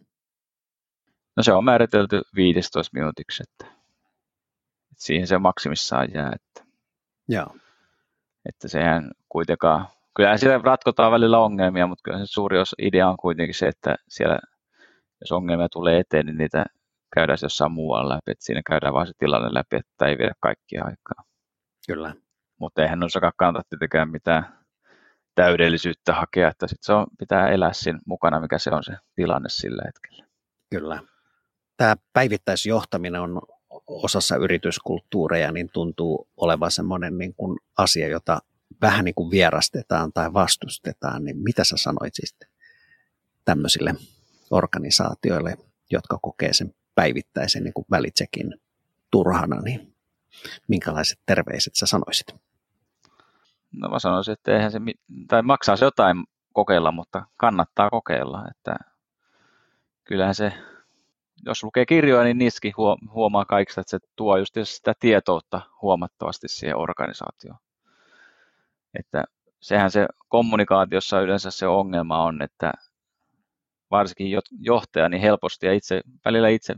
No 1.37 1.43
se 1.43 1.53
on 1.53 1.65
määritelty 1.65 2.23
15 2.35 2.91
minuutiksi, 2.95 3.43
että, 3.43 3.75
että 4.91 5.05
siihen 5.05 5.27
se 5.27 5.39
maksimissaan 5.39 6.09
jää. 6.15 6.33
Että, 6.35 6.71
Joo. 7.29 7.57
että 8.49 8.69
sehän 8.69 9.11
kuitenkaan, 9.29 9.87
kyllähän 10.17 10.39
siellä 10.39 10.61
ratkotaan 10.65 11.13
välillä 11.13 11.39
ongelmia, 11.39 11.87
mutta 11.87 12.03
kyllä 12.05 12.19
se 12.19 12.27
suuri 12.27 12.59
osa 12.59 12.77
idea 12.83 13.09
on 13.09 13.17
kuitenkin 13.17 13.55
se, 13.55 13.67
että 13.69 13.97
siellä, 14.09 14.39
jos 15.21 15.33
ongelmia 15.33 15.69
tulee 15.69 15.99
eteen, 15.99 16.27
niin 16.27 16.39
niitä 16.39 16.65
käydään 17.15 17.39
jossain 17.43 17.73
muualla 17.73 18.15
läpi, 18.15 18.31
että 18.31 18.45
siinä 18.45 18.63
käydään 18.67 18.95
vain 18.95 19.07
se 19.07 19.13
tilanne 19.19 19.49
läpi, 19.53 19.77
että 19.77 20.07
ei 20.07 20.19
viedä 20.19 20.35
kaikkia 20.41 20.85
aikaa. 20.85 21.25
Kyllä. 21.87 22.15
Mutta 22.61 22.83
eihän 22.83 22.99
noissakaan 22.99 23.33
kannata 23.37 23.69
tietenkään 23.69 24.11
mitään 24.11 24.59
täydellisyyttä 25.35 26.15
hakea, 26.15 26.49
että 26.49 26.67
sit 26.67 26.79
se 26.81 26.93
on, 26.93 27.07
pitää 27.19 27.49
elää 27.49 27.73
siinä 27.73 27.99
mukana, 28.07 28.41
mikä 28.41 28.59
se 28.59 28.71
on 28.71 28.85
se 28.85 28.93
tilanne 29.15 29.49
sillä 29.49 29.83
hetkellä. 29.87 30.27
Kyllä 30.71 31.03
tämä 31.83 31.97
päivittäisjohtaminen 32.13 33.21
on 33.21 33.41
osassa 33.87 34.37
yrityskulttuureja, 34.37 35.53
niin 35.53 35.71
tuntuu 35.73 36.29
olevan 36.37 36.71
semmoinen 36.71 37.19
niin 37.19 37.35
kuin 37.35 37.59
asia, 37.79 38.09
jota 38.09 38.39
vähän 38.83 39.05
niin 39.05 39.15
kuin 39.15 39.31
vierastetaan 39.31 40.13
tai 40.13 40.33
vastustetaan, 40.33 41.25
niin 41.25 41.39
mitä 41.39 41.65
sä 41.65 41.77
sanoit 41.77 42.15
siis 42.15 42.37
tämmöisille 43.45 43.95
organisaatioille, 44.51 45.57
jotka 45.91 46.19
kokee 46.23 46.53
sen 46.53 46.75
päivittäisen 46.95 47.65
niin 47.65 47.75
kuin 47.75 47.87
välitsekin 47.91 48.55
turhana, 49.11 49.61
niin 49.61 49.95
minkälaiset 50.69 51.19
terveiset 51.27 51.75
sä 51.75 51.87
sanoisit? 51.87 52.27
No 53.73 53.89
mä 53.89 53.99
sanoisin, 53.99 54.33
että 54.33 54.53
eihän 54.53 54.73
se, 54.73 54.79
tai 55.29 55.43
maksaa 55.43 55.77
se 55.77 55.85
jotain 55.85 56.25
kokeilla, 56.53 56.93
mutta 56.93 57.27
kannattaa 57.37 57.91
kokeilla, 57.91 58.45
että 58.51 58.77
kyllähän 60.05 60.35
se 60.35 60.53
jos 61.47 61.65
lukee 61.65 61.87
kirjoja, 61.87 62.25
niin 62.25 62.39
niissäkin 62.39 62.73
huomaa 63.13 63.45
kaikista, 63.45 63.81
että 63.81 63.91
se 63.91 63.99
tuo 64.17 64.37
just 64.37 64.55
sitä 64.65 64.93
tietoutta 65.01 65.61
huomattavasti 65.83 66.49
siihen 66.49 66.77
organisaatioon. 66.77 67.59
Että 68.99 69.25
sehän 69.61 69.91
se 69.91 70.07
kommunikaatiossa 70.29 71.21
yleensä 71.21 71.51
se 71.51 71.67
ongelma 71.67 72.23
on, 72.23 72.43
että 72.43 72.73
varsinkin 73.91 74.39
johtaja 74.61 75.09
niin 75.09 75.23
helposti 75.23 75.67
ja 75.67 75.73
itse, 75.73 76.01
välillä 76.25 76.49
itse 76.49 76.75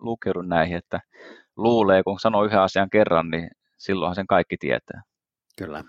lukeudun 0.00 0.48
näihin, 0.48 0.76
että 0.76 1.00
luulee, 1.56 2.02
kun 2.02 2.20
sanoo 2.20 2.44
yhden 2.44 2.60
asian 2.60 2.90
kerran, 2.90 3.30
niin 3.30 3.50
silloinhan 3.76 4.14
sen 4.14 4.26
kaikki 4.26 4.56
tietää. 4.56 5.02
Kyllä. 5.58 5.84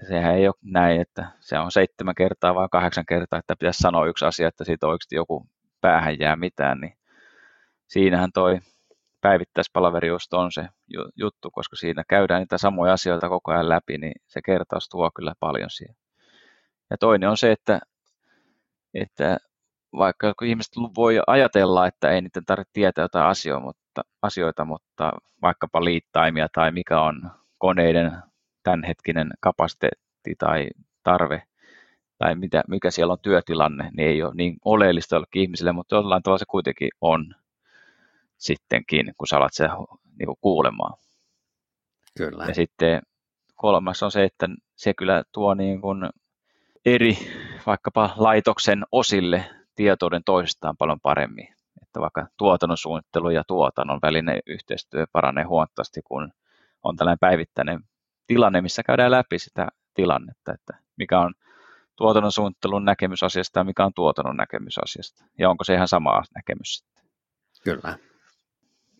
Ja 0.00 0.08
sehän 0.08 0.34
ei 0.34 0.48
ole 0.48 0.54
näin, 0.62 1.00
että 1.00 1.30
se 1.40 1.58
on 1.58 1.72
seitsemän 1.72 2.14
kertaa 2.14 2.54
vai 2.54 2.68
kahdeksan 2.70 3.06
kertaa, 3.06 3.38
että 3.38 3.56
pitäisi 3.58 3.78
sanoa 3.78 4.06
yksi 4.06 4.24
asia, 4.24 4.48
että 4.48 4.64
siitä 4.64 4.86
oikeasti 4.86 5.16
joku 5.16 5.46
päähän 5.80 6.18
jää 6.20 6.36
mitään, 6.36 6.80
niin 6.80 6.98
siinähän 7.88 8.30
toi 8.34 8.58
päivittäispalaverius 9.20 10.28
on 10.32 10.52
se 10.52 10.68
juttu, 11.16 11.50
koska 11.50 11.76
siinä 11.76 12.04
käydään 12.08 12.40
niitä 12.40 12.58
samoja 12.58 12.92
asioita 12.92 13.28
koko 13.28 13.52
ajan 13.52 13.68
läpi, 13.68 13.98
niin 13.98 14.12
se 14.26 14.40
kertaus 14.42 14.88
tuo 14.88 15.10
kyllä 15.14 15.34
paljon 15.40 15.70
siihen. 15.70 15.96
Ja 16.90 16.96
toinen 17.00 17.28
on 17.28 17.36
se, 17.36 17.52
että, 17.52 17.80
että 18.94 19.38
vaikka 19.92 20.34
ihmiset 20.42 20.72
voi 20.96 21.20
ajatella, 21.26 21.86
että 21.86 22.10
ei 22.10 22.20
niiden 22.20 22.44
tarvitse 22.46 22.72
tietää 22.72 23.04
jotain 23.04 23.26
asioita, 23.26 23.64
mutta, 23.64 24.02
asioita, 24.22 24.64
mutta 24.64 25.12
vaikkapa 25.42 25.84
liittaimia 25.84 26.48
tai 26.54 26.72
mikä 26.72 27.00
on 27.00 27.30
koneiden 27.58 28.12
tämänhetkinen 28.62 29.30
kapasiteetti 29.40 30.34
tai 30.38 30.68
tarve 31.02 31.42
tai 32.18 32.34
mitä, 32.34 32.62
mikä 32.68 32.90
siellä 32.90 33.12
on 33.12 33.18
työtilanne, 33.22 33.90
niin 33.96 34.08
ei 34.08 34.22
ole 34.22 34.34
niin 34.34 34.56
oleellista 34.64 35.16
jollekin 35.16 35.42
ihmisille, 35.42 35.72
mutta 35.72 35.96
jollain 35.96 36.22
tavalla 36.22 36.38
se 36.38 36.44
kuitenkin 36.48 36.88
on 37.00 37.34
sittenkin, 38.38 39.12
kun 39.18 39.26
sä 39.26 39.36
alat 39.36 39.54
se 39.54 39.68
niin 40.18 40.26
kuin 40.26 40.38
kuulemaan. 40.40 40.98
Kyllä. 42.16 42.44
Ja 42.44 42.54
sitten 42.54 43.02
kolmas 43.54 44.02
on 44.02 44.10
se, 44.10 44.24
että 44.24 44.48
se 44.76 44.94
kyllä 44.94 45.24
tuo 45.32 45.54
niin 45.54 45.80
kuin 45.80 46.10
eri 46.84 47.18
vaikkapa 47.66 48.14
laitoksen 48.16 48.84
osille 48.92 49.44
tietouden 49.74 50.24
toisistaan 50.24 50.76
paljon 50.76 51.00
paremmin. 51.00 51.48
Että 51.82 52.00
vaikka 52.00 52.26
tuotannon 52.36 52.76
suunnittelu 52.76 53.30
ja 53.30 53.44
tuotannon 53.46 53.98
välinen 54.02 54.40
yhteistyö 54.46 55.06
paranee 55.12 55.44
huomattavasti, 55.44 56.00
kun 56.04 56.32
on 56.82 56.96
tällainen 56.96 57.18
päivittäinen 57.18 57.80
tilanne, 58.26 58.60
missä 58.60 58.82
käydään 58.82 59.10
läpi 59.10 59.38
sitä 59.38 59.68
tilannetta, 59.94 60.52
että 60.52 60.78
mikä 60.96 61.20
on 61.20 61.34
tuotannon 61.96 62.32
suunnittelun 62.32 62.84
näkemys 62.84 63.22
asiasta 63.22 63.60
ja 63.60 63.64
mikä 63.64 63.84
on 63.84 63.94
tuotannon 63.94 64.36
näkemys 64.36 64.78
asiasta. 64.78 65.24
Ja 65.38 65.50
onko 65.50 65.64
se 65.64 65.74
ihan 65.74 65.88
sama 65.88 66.22
näkemys 66.34 66.76
sitten. 66.76 67.04
Kyllä. 67.64 67.98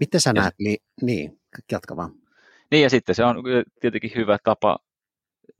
Miten 0.01 0.21
sä 0.21 0.31
ja 0.31 0.43
näet, 0.43 0.55
li- 0.59 0.83
niin, 1.03 1.41
jatka 1.73 1.97
vaan. 1.97 2.13
Niin 2.71 2.83
ja 2.83 2.91
sitten 2.91 3.15
se 3.15 3.25
on 3.25 3.43
tietenkin 3.81 4.11
hyvä 4.15 4.39
tapa 4.45 4.79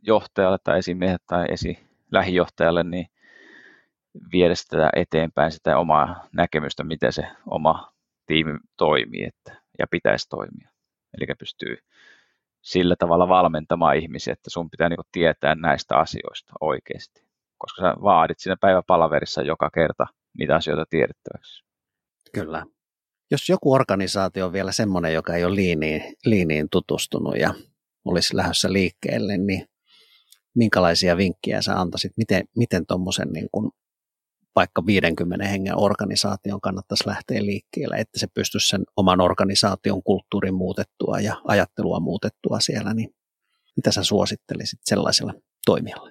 johtajalle 0.03 0.59
tai 0.65 0.79
esimiehet 0.79 1.23
tai 1.27 1.47
esi 1.51 1.79
lähijohtajalle 2.13 2.85
niin 2.85 3.07
viedä 4.33 4.55
sitä 4.55 4.91
eteenpäin 4.97 5.53
sitä 5.53 5.79
omaa 5.79 6.29
näkemystä, 6.33 6.85
miten 6.85 7.13
se 7.13 7.27
oma 7.47 7.93
tiimi 8.27 8.59
toimii 8.77 9.25
että, 9.25 9.63
ja 9.79 9.87
pitäisi 9.91 10.29
toimia. 10.29 10.71
Eli 11.19 11.27
pystyy 11.39 11.77
sillä 12.63 12.97
tavalla 12.99 13.29
valmentamaan 13.29 13.97
ihmisiä, 13.97 14.33
että 14.33 14.51
sun 14.51 14.71
pitää 14.71 14.89
niin 14.89 14.99
tietää 15.13 15.55
näistä 15.55 15.97
asioista 15.97 16.53
oikeasti, 16.61 17.23
koska 17.59 17.83
sä 17.83 17.95
vaadit 18.03 18.39
siinä 18.39 18.57
päiväpalaverissa 18.61 19.43
joka 19.43 19.71
kerta 19.71 20.07
niitä 20.39 20.57
asioita 20.57 20.85
tiedettäväksi. 20.91 21.65
Kyllä. 22.33 22.67
Jos 23.31 23.49
joku 23.49 23.73
organisaatio 23.73 24.47
on 24.47 24.53
vielä 24.53 24.73
semmoinen, 24.73 25.15
joka 25.15 25.35
ei 25.35 25.45
ole 25.45 25.55
liiniin, 25.55 26.17
liiniin 26.25 26.69
tutustunut 26.71 27.37
ja 27.39 27.55
olisi 28.05 28.37
lähdössä 28.37 28.73
liikkeelle, 28.73 29.39
niin 29.39 29.69
minkälaisia 30.55 31.17
vinkkejä 31.17 31.63
sä 31.63 31.81
antaisit, 31.81 32.13
miten, 32.17 32.45
miten 32.57 32.87
tuommoisen 32.87 33.29
niin 33.33 33.49
vaikka 34.57 34.87
50 34.87 35.47
hengen 35.47 35.79
organisaation 35.79 36.61
kannattaisi 36.61 37.07
lähteä 37.09 37.43
liikkeelle, 37.43 37.97
että 37.97 38.19
se 38.19 38.27
pystyisi 38.35 38.69
sen 38.69 38.85
oman 38.97 39.21
organisaation 39.21 40.03
kulttuurin 40.03 40.55
muutettua 40.55 41.21
ja 41.21 41.37
ajattelua 41.45 42.01
muutettua 42.01 42.61
siellä, 42.61 42.95
niin 42.95 43.15
mitä 43.77 43.93
sä 43.93 44.05
suosittelisit 44.05 44.81
sellaiselle 44.85 45.35
toimijalle? 45.67 46.11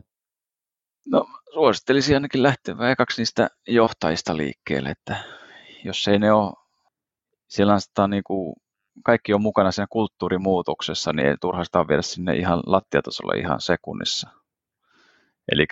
No 1.06 1.26
suosittelisin 1.54 2.16
ainakin 2.16 2.44
lähteä 2.44 2.76
ekaksi 2.92 3.22
niistä 3.22 3.50
johtajista 3.68 4.38
liikkeelle, 4.38 4.90
että 4.90 5.24
jos 5.84 6.08
ei 6.08 6.20
ne 6.20 6.32
ole, 6.32 6.54
siellä 7.48 7.78
on 7.98 8.10
niin 8.10 8.24
kuin, 8.24 8.56
kaikki 9.04 9.34
on 9.34 9.42
mukana 9.42 9.72
siinä 9.72 9.88
kulttuurimuutoksessa, 9.90 11.14
niin 11.14 11.28
ei 11.28 11.36
turha 11.42 11.64
sitä 11.64 11.88
viedä 11.88 12.02
sinne 12.02 12.36
ihan 12.36 12.60
lattiatasolle 12.66 13.40
ihan 13.40 13.62
sekunnissa. 13.62 14.30
Eli 15.52 15.68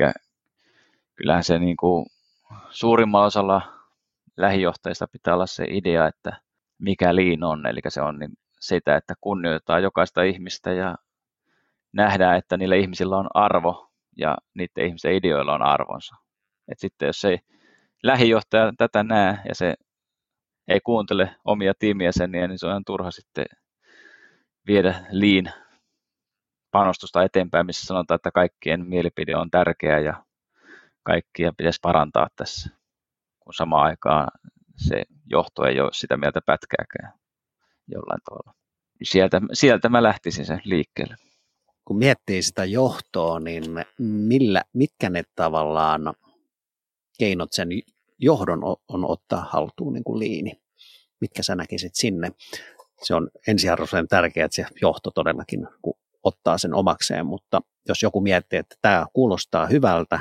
kyllähän 1.16 1.44
se 1.44 1.60
niin 1.60 1.78
kuin, 1.78 2.06
suurimmalla 2.70 3.26
osalla 3.26 3.62
lähijohtajista 4.38 5.08
pitää 5.08 5.34
olla 5.34 5.46
se 5.46 5.66
idea, 5.70 6.08
että 6.08 6.38
mikä 6.80 7.16
liin 7.16 7.44
on, 7.44 7.66
eli 7.66 7.80
se 7.88 8.02
on 8.02 8.20
niin 8.20 8.32
sitä, 8.60 8.96
että 8.96 9.14
kunnioitetaan 9.22 9.84
jokaista 9.84 10.24
ihmistä 10.24 10.74
ja 10.74 10.96
nähdään, 11.94 12.38
että 12.38 12.58
niillä 12.58 12.76
ihmisillä 12.76 13.18
on 13.18 13.28
arvo 13.34 13.92
ja 14.18 14.38
niiden 14.54 14.86
ihmisten 14.86 15.14
ideoilla 15.14 15.54
on 15.54 15.62
arvonsa. 15.62 16.16
Et 16.72 16.80
sitten 16.80 17.06
jos 17.06 17.26
ei 17.26 17.40
lähijohtaja 18.04 18.74
tätä 18.78 19.04
näe 19.04 19.38
ja 19.48 19.56
se 19.56 19.76
ei 20.68 20.80
kuuntele 20.80 21.36
omia 21.46 21.74
tiimijäseniä, 21.80 22.48
niin 22.48 22.60
se 22.60 22.66
on 22.66 22.72
ihan 22.72 22.86
turha 22.86 23.12
sitten 23.12 23.46
viedä 24.68 25.06
liin 25.10 25.52
panostusta 26.72 27.24
eteenpäin, 27.24 27.66
missä 27.66 27.86
sanotaan, 27.86 28.16
että 28.16 28.32
kaikkien 28.32 28.88
mielipide 28.88 29.36
on 29.36 29.52
tärkeä 29.52 30.00
ja 30.00 30.24
kaikkia 31.04 31.54
pitäisi 31.58 31.80
parantaa 31.82 32.28
tässä, 32.36 32.70
kun 33.40 33.54
samaan 33.54 33.86
aikaan 33.86 34.28
se 34.78 35.04
johto 35.26 35.66
ei 35.66 35.80
ole 35.80 35.90
sitä 35.94 36.18
mieltä 36.18 36.40
pätkääkään 36.46 37.14
jollain 37.88 38.22
tavalla. 38.26 38.54
Sieltä, 39.04 39.42
sieltä 39.54 39.90
mä 39.90 40.04
lähtisin 40.04 40.46
sen 40.46 40.62
liikkeelle. 40.64 41.16
Kun 41.86 41.98
miettii 41.98 42.42
sitä 42.42 42.66
johtoa, 42.66 43.40
niin 43.40 43.64
millä, 44.00 44.64
mitkä 44.74 45.10
ne 45.10 45.24
tavallaan 45.36 46.14
keinot 47.20 47.50
sen 47.52 47.70
johdon 48.24 48.64
on 48.88 49.12
ottaa 49.12 49.48
haltuun 49.50 49.94
niin 49.94 50.04
kuin 50.04 50.20
liini? 50.20 50.62
Mitkä 51.22 51.44
sä 51.44 51.56
näkisit 51.56 51.96
sinne? 51.96 52.32
Se 53.02 53.16
on 53.16 53.30
ensiarvoisen 53.48 54.08
tärkeää, 54.08 54.46
että 54.46 54.56
se 54.56 54.66
johto 54.82 55.12
todellakin 55.12 55.68
ottaa 56.24 56.58
sen 56.58 56.74
omakseen, 56.74 57.26
mutta 57.26 57.62
jos 57.88 58.04
joku 58.04 58.22
miettii, 58.22 58.60
että 58.60 58.76
tämä 58.82 59.06
kuulostaa 59.14 59.66
hyvältä, 59.66 60.20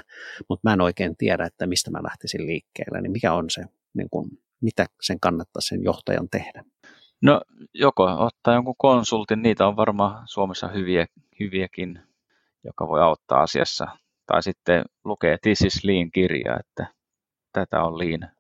mutta 0.48 0.68
mä 0.68 0.72
en 0.72 0.80
oikein 0.80 1.16
tiedä, 1.16 1.44
että 1.44 1.66
mistä 1.66 1.90
mä 1.90 1.98
lähtisin 2.02 2.46
liikkeelle, 2.46 3.00
niin 3.00 3.12
mikä 3.12 3.32
on 3.32 3.50
se, 3.50 3.64
niin 3.94 4.10
kuin, 4.10 4.30
mitä 4.60 4.86
sen 5.02 5.20
kannattaa 5.20 5.60
sen 5.60 5.82
johtajan 5.82 6.28
tehdä? 6.30 6.64
No 7.22 7.40
joko 7.74 8.04
ottaa 8.04 8.54
jonkun 8.54 8.74
konsultin, 8.78 9.42
niitä 9.42 9.66
on 9.66 9.76
varmaan 9.76 10.22
Suomessa 10.28 10.68
hyviä, 10.68 11.06
hyviäkin, 11.40 12.00
joka 12.64 12.88
voi 12.88 13.02
auttaa 13.02 13.42
asiassa. 13.42 13.86
Tai 14.26 14.42
sitten 14.42 14.84
lukee 15.04 15.38
This 15.42 15.60
is 15.60 15.84
Lean-kirja, 15.84 16.56
että 16.60 16.86
tätä 17.52 17.82
on 17.82 17.98
Lean. 17.98 18.30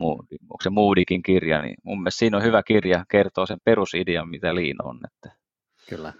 Onko 0.00 0.62
se 0.62 0.70
Moodikin 0.70 1.22
kirja, 1.22 1.62
niin 1.62 1.74
mun 1.82 2.02
mielestä 2.02 2.18
siinä 2.18 2.36
on 2.36 2.42
hyvä 2.42 2.62
kirja, 2.62 3.04
kertoo 3.10 3.46
sen 3.46 3.58
perusidean, 3.64 4.28
mitä 4.28 4.54
Lean 4.54 4.76
on. 4.82 5.00
Että 5.04 5.36
Kyllä 5.88 6.12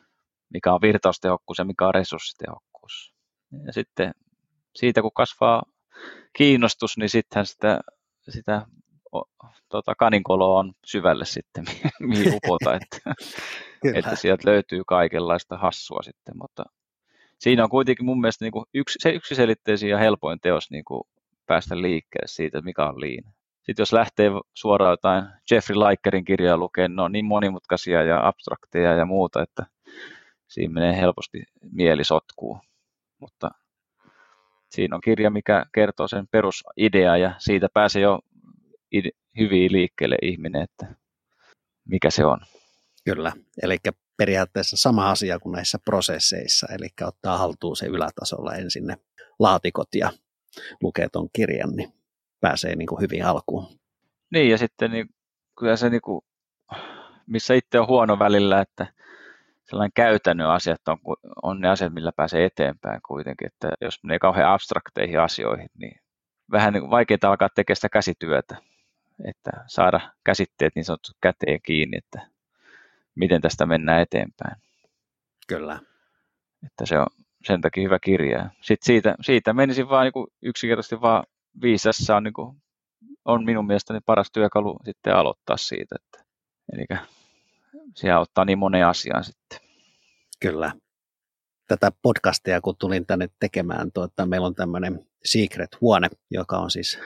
mikä 0.51 0.75
on 0.75 0.81
virtaustehokkuus 0.83 1.59
ja 1.59 1.65
mikä 1.65 1.87
on 1.87 1.95
resurssitehokkuus. 1.95 3.15
Ja 3.67 3.73
sitten 3.73 4.15
siitä 4.77 5.03
kun 5.03 5.11
kasvaa 5.15 5.63
kiinnostus, 6.33 6.99
niin 6.99 7.09
sittenhän 7.09 7.47
sitä, 7.47 7.81
sitä 8.29 8.67
tota, 9.69 9.95
kaninkoloa 9.95 10.59
on 10.59 10.73
syvälle 10.85 11.25
sitten, 11.25 11.65
mihin 12.01 12.35
upota, 12.45 12.75
että, 12.75 13.15
että 13.95 14.17
sieltä 14.17 14.51
löytyy 14.51 14.83
kaikenlaista 14.87 15.59
hassua 15.59 16.03
sitten, 16.03 16.35
mutta 16.39 16.65
siinä 17.39 17.65
on 17.65 17.71
kuitenkin 17.71 18.07
mun 18.07 18.21
mielestä 18.21 18.45
niin 18.45 18.53
kuin 18.53 18.65
yksi, 18.75 18.99
se 19.03 19.11
yksiselitteisin 19.11 19.91
ja 19.91 19.99
helpoin 19.99 20.41
teos 20.41 20.71
niin 20.71 20.85
kuin 20.85 21.03
päästä 21.49 21.83
liikkeelle 21.83 22.27
siitä, 22.27 22.63
mikä 22.63 22.87
on 22.87 23.01
liin. 23.01 23.25
Sitten 23.63 23.83
jos 23.83 23.93
lähtee 23.93 24.31
suoraan 24.55 24.93
jotain 24.93 25.25
Jeffrey 25.51 25.79
Likerin 25.79 26.25
kirjaa 26.25 26.57
lukemaan, 26.57 26.97
ne 26.97 27.03
on 27.03 27.13
niin 27.13 27.25
monimutkaisia 27.25 28.03
ja 28.03 28.29
abstrakteja 28.29 28.95
ja 28.95 29.05
muuta, 29.05 29.43
että 29.43 29.67
siinä 30.49 30.75
menee 30.75 30.97
helposti 30.97 31.43
mieli 31.73 32.05
sotkuu. 32.05 32.59
Mutta 33.21 33.51
siinä 34.71 34.97
on 34.97 35.01
kirja, 35.01 35.31
mikä 35.31 35.67
kertoo 35.75 36.09
sen 36.09 36.29
perusidea 36.29 37.17
ja 37.17 37.35
siitä 37.39 37.69
pääsee 37.75 38.03
jo 38.03 38.19
ide- 38.97 39.19
hyvin 39.39 39.73
liikkeelle 39.73 40.17
ihminen, 40.23 40.63
että 40.63 40.95
mikä 41.85 42.11
se 42.11 42.25
on. 42.25 42.39
Kyllä, 43.05 43.33
eli 43.63 43.77
periaatteessa 44.17 44.77
sama 44.77 45.11
asia 45.11 45.39
kuin 45.39 45.53
näissä 45.53 45.79
prosesseissa, 45.85 46.67
eli 46.79 46.89
ottaa 47.03 47.39
haltuun 47.39 47.77
se 47.77 47.87
ylätasolla 47.87 48.55
ensin 48.55 48.87
ne 48.87 48.97
laatikot 49.39 49.89
ja 49.95 50.11
lukee 50.83 51.09
tuon 51.13 51.29
kirjan, 51.33 51.71
niin 51.77 51.93
pääsee 52.41 52.77
niin 52.77 52.87
kuin 52.87 53.01
hyvin 53.01 53.25
alkuun. 53.25 53.67
Niin, 54.31 54.51
ja 54.51 54.59
sitten 54.59 54.91
niin, 54.91 55.09
kyllä 55.59 55.77
se, 55.77 55.91
niin 55.91 56.01
kuin, 56.01 56.21
missä 57.27 57.55
itse 57.55 57.81
on 57.81 57.87
huono 57.87 58.19
välillä, 58.19 58.61
että 58.61 58.87
sellainen 59.65 59.93
käytännön 59.95 60.51
asiat 60.51 60.89
on, 60.89 60.99
on 61.43 61.61
ne 61.61 61.69
asiat, 61.69 61.95
millä 61.95 62.13
pääsee 62.17 62.45
eteenpäin 62.45 63.01
kuitenkin, 63.09 63.47
että 63.47 63.73
jos 63.81 64.05
menee 64.05 64.19
kauhean 64.19 64.53
abstrakteihin 64.53 65.21
asioihin, 65.21 65.69
niin 65.79 66.01
vähän 66.51 66.73
niin 66.73 66.91
vaikeaa 66.91 67.19
alkaa 67.23 67.49
tekemään 67.55 67.77
sitä 67.77 67.89
käsityötä, 67.89 68.57
että 69.25 69.51
saada 69.67 70.01
käsitteet 70.25 70.75
niin 70.75 70.85
sanottu 70.85 71.13
käteen 71.21 71.61
kiinni, 71.63 71.97
että 71.97 72.29
miten 73.15 73.41
tästä 73.41 73.67
mennään 73.67 74.03
eteenpäin. 74.03 74.57
Kyllä. 75.49 75.81
Että 76.67 76.87
se 76.87 76.99
on 76.99 77.07
sen 77.45 77.61
takia 77.61 77.83
hyvä 77.83 77.99
kirja. 77.99 78.51
Sitten 78.63 78.87
siitä, 78.87 79.15
siitä 79.21 79.53
menisin 79.53 79.89
vaan 79.89 80.05
niin 80.05 80.27
yksinkertaisesti 80.43 81.01
vaan 81.01 81.25
viisassa 81.63 82.17
on, 82.17 82.25
niin 82.25 82.35
kuin, 82.35 82.57
on 83.25 83.45
minun 83.45 83.67
mielestäni 83.67 84.01
paras 84.07 84.31
työkalu 84.33 84.77
sitten 84.85 85.17
aloittaa 85.17 85.57
siitä. 85.57 85.97
Että, 86.05 86.25
eli 86.73 86.85
siellä 87.95 88.21
ottaa 88.21 88.45
niin 88.45 88.59
moneen 88.59 88.87
asiaan 88.87 89.25
sitten. 89.25 89.59
Kyllä. 90.41 90.73
Tätä 91.69 91.93
podcastia, 92.03 92.61
kun 92.61 92.77
tulin 92.79 93.07
tänne 93.07 93.29
tekemään, 93.41 93.93
tuota, 93.93 94.27
meillä 94.27 94.47
on 94.47 94.55
tämmöinen 94.55 95.07
Secret-huone, 95.25 96.09
joka 96.31 96.59
on 96.59 96.71
siis 96.71 96.99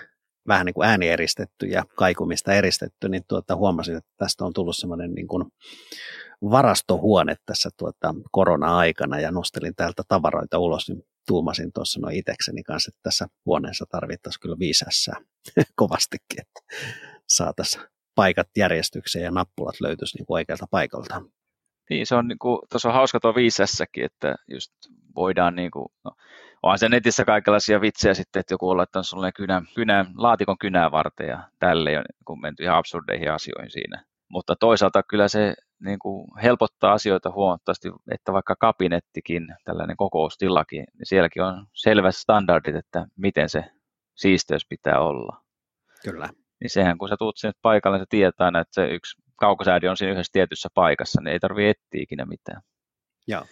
vähän 0.49 0.66
niin 0.66 0.75
kuin 0.75 0.88
ääni 0.88 1.09
eristetty 1.09 1.66
ja 1.66 1.85
kaikumista 1.97 2.53
eristetty, 2.53 3.09
niin 3.09 3.23
tuota, 3.29 3.57
huomasin, 3.57 3.97
että 3.97 4.11
tästä 4.16 4.45
on 4.45 4.53
tullut 4.53 4.77
semmoinen 4.77 5.14
niin 5.14 5.29
kuin 5.29 5.45
varastohuone 6.50 7.35
tässä 7.46 7.70
tuota 7.76 8.14
korona-aikana 8.31 9.20
ja 9.20 9.31
nostelin 9.31 9.74
täältä 9.76 10.02
tavaroita 10.09 10.59
ulos, 10.59 10.88
niin 10.88 11.02
tuumasin 11.26 11.72
tuossa 11.72 12.00
noin 12.00 12.16
itsekseni 12.16 12.62
kanssa, 12.62 12.88
että 12.88 13.00
tässä 13.02 13.26
huoneessa 13.46 13.85
tarvittaisiin 13.90 14.40
kyllä 14.40 14.59
viisässää 14.59 15.16
kovastikin, 15.76 16.40
että 16.40 16.61
saataisiin 17.28 17.85
paikat 18.14 18.48
järjestykseen 18.57 19.24
ja 19.24 19.31
nappulat 19.31 19.81
löytyisi 19.81 20.18
niin 20.18 20.26
oikealta 20.28 20.66
paikalta. 20.70 21.22
Niin, 21.90 22.07
se 22.07 22.14
on, 22.14 22.28
niin 22.28 22.38
kuin, 22.38 22.59
tuossa 22.70 22.88
on 22.88 22.94
hauska 22.94 23.20
tuo 23.20 23.35
viisessäkin, 23.35 24.05
että 24.05 24.35
just 24.48 24.72
voidaan, 25.16 25.55
niin 25.57 25.70
kuin, 25.70 25.87
no, 26.05 26.11
onhan 26.62 26.78
se 26.78 26.88
netissä 26.88 27.24
kaikenlaisia 27.24 27.81
vitsejä 27.81 28.14
sitten, 28.14 28.40
että 28.40 28.55
joku 28.55 28.70
on 28.70 28.76
laittanut 28.76 29.07
sulle 29.07 29.33
kynän, 29.33 29.66
kynän, 29.74 30.07
laatikon 30.16 30.59
kynää 30.59 30.90
varten 30.90 31.28
ja 31.28 31.48
tälle 31.59 31.90
niin 31.90 32.40
menty 32.40 32.62
ihan 32.62 32.76
absurdeihin 32.76 33.33
asioihin 33.33 33.70
siinä. 33.70 34.05
Mutta 34.28 34.57
toisaalta 34.57 35.02
kyllä 35.02 35.28
se 35.28 35.55
niin 35.85 35.99
kuin 35.99 36.29
helpottaa 36.42 36.92
asioita 36.92 37.31
huomattavasti, 37.31 37.88
että 38.11 38.33
vaikka 38.33 38.57
kabinettikin, 38.57 39.49
tällainen 39.64 39.97
kokoustillakin, 39.97 40.85
niin 40.92 41.07
sielläkin 41.07 41.42
on 41.42 41.66
selvät 41.73 42.16
standardit, 42.16 42.77
että 42.77 43.07
miten 43.16 43.49
se 43.49 43.64
siisteys 44.14 44.66
pitää 44.68 45.01
olla. 45.01 45.42
Kyllä. 46.05 46.29
Niin 46.61 46.71
sehän, 46.71 46.99
kun 46.99 47.09
sä 47.09 47.16
tuut 47.16 47.37
sinne 47.37 47.53
paikalle, 47.62 47.97
niin 47.97 48.03
se 48.03 48.07
tietää 48.11 48.49
että 48.49 48.75
se 48.75 48.95
yksi 48.95 49.23
kaukosäädi 49.37 49.88
on 49.88 49.97
siinä 49.97 50.12
yhdessä 50.12 50.33
tietyssä 50.33 50.68
paikassa, 50.75 51.21
niin 51.21 51.33
ei 51.33 51.40
tarvitse 51.40 51.71
etsiä 51.71 52.03
ikinä 52.03 52.25
mitään. 52.25 52.62
Joo, 53.27 53.45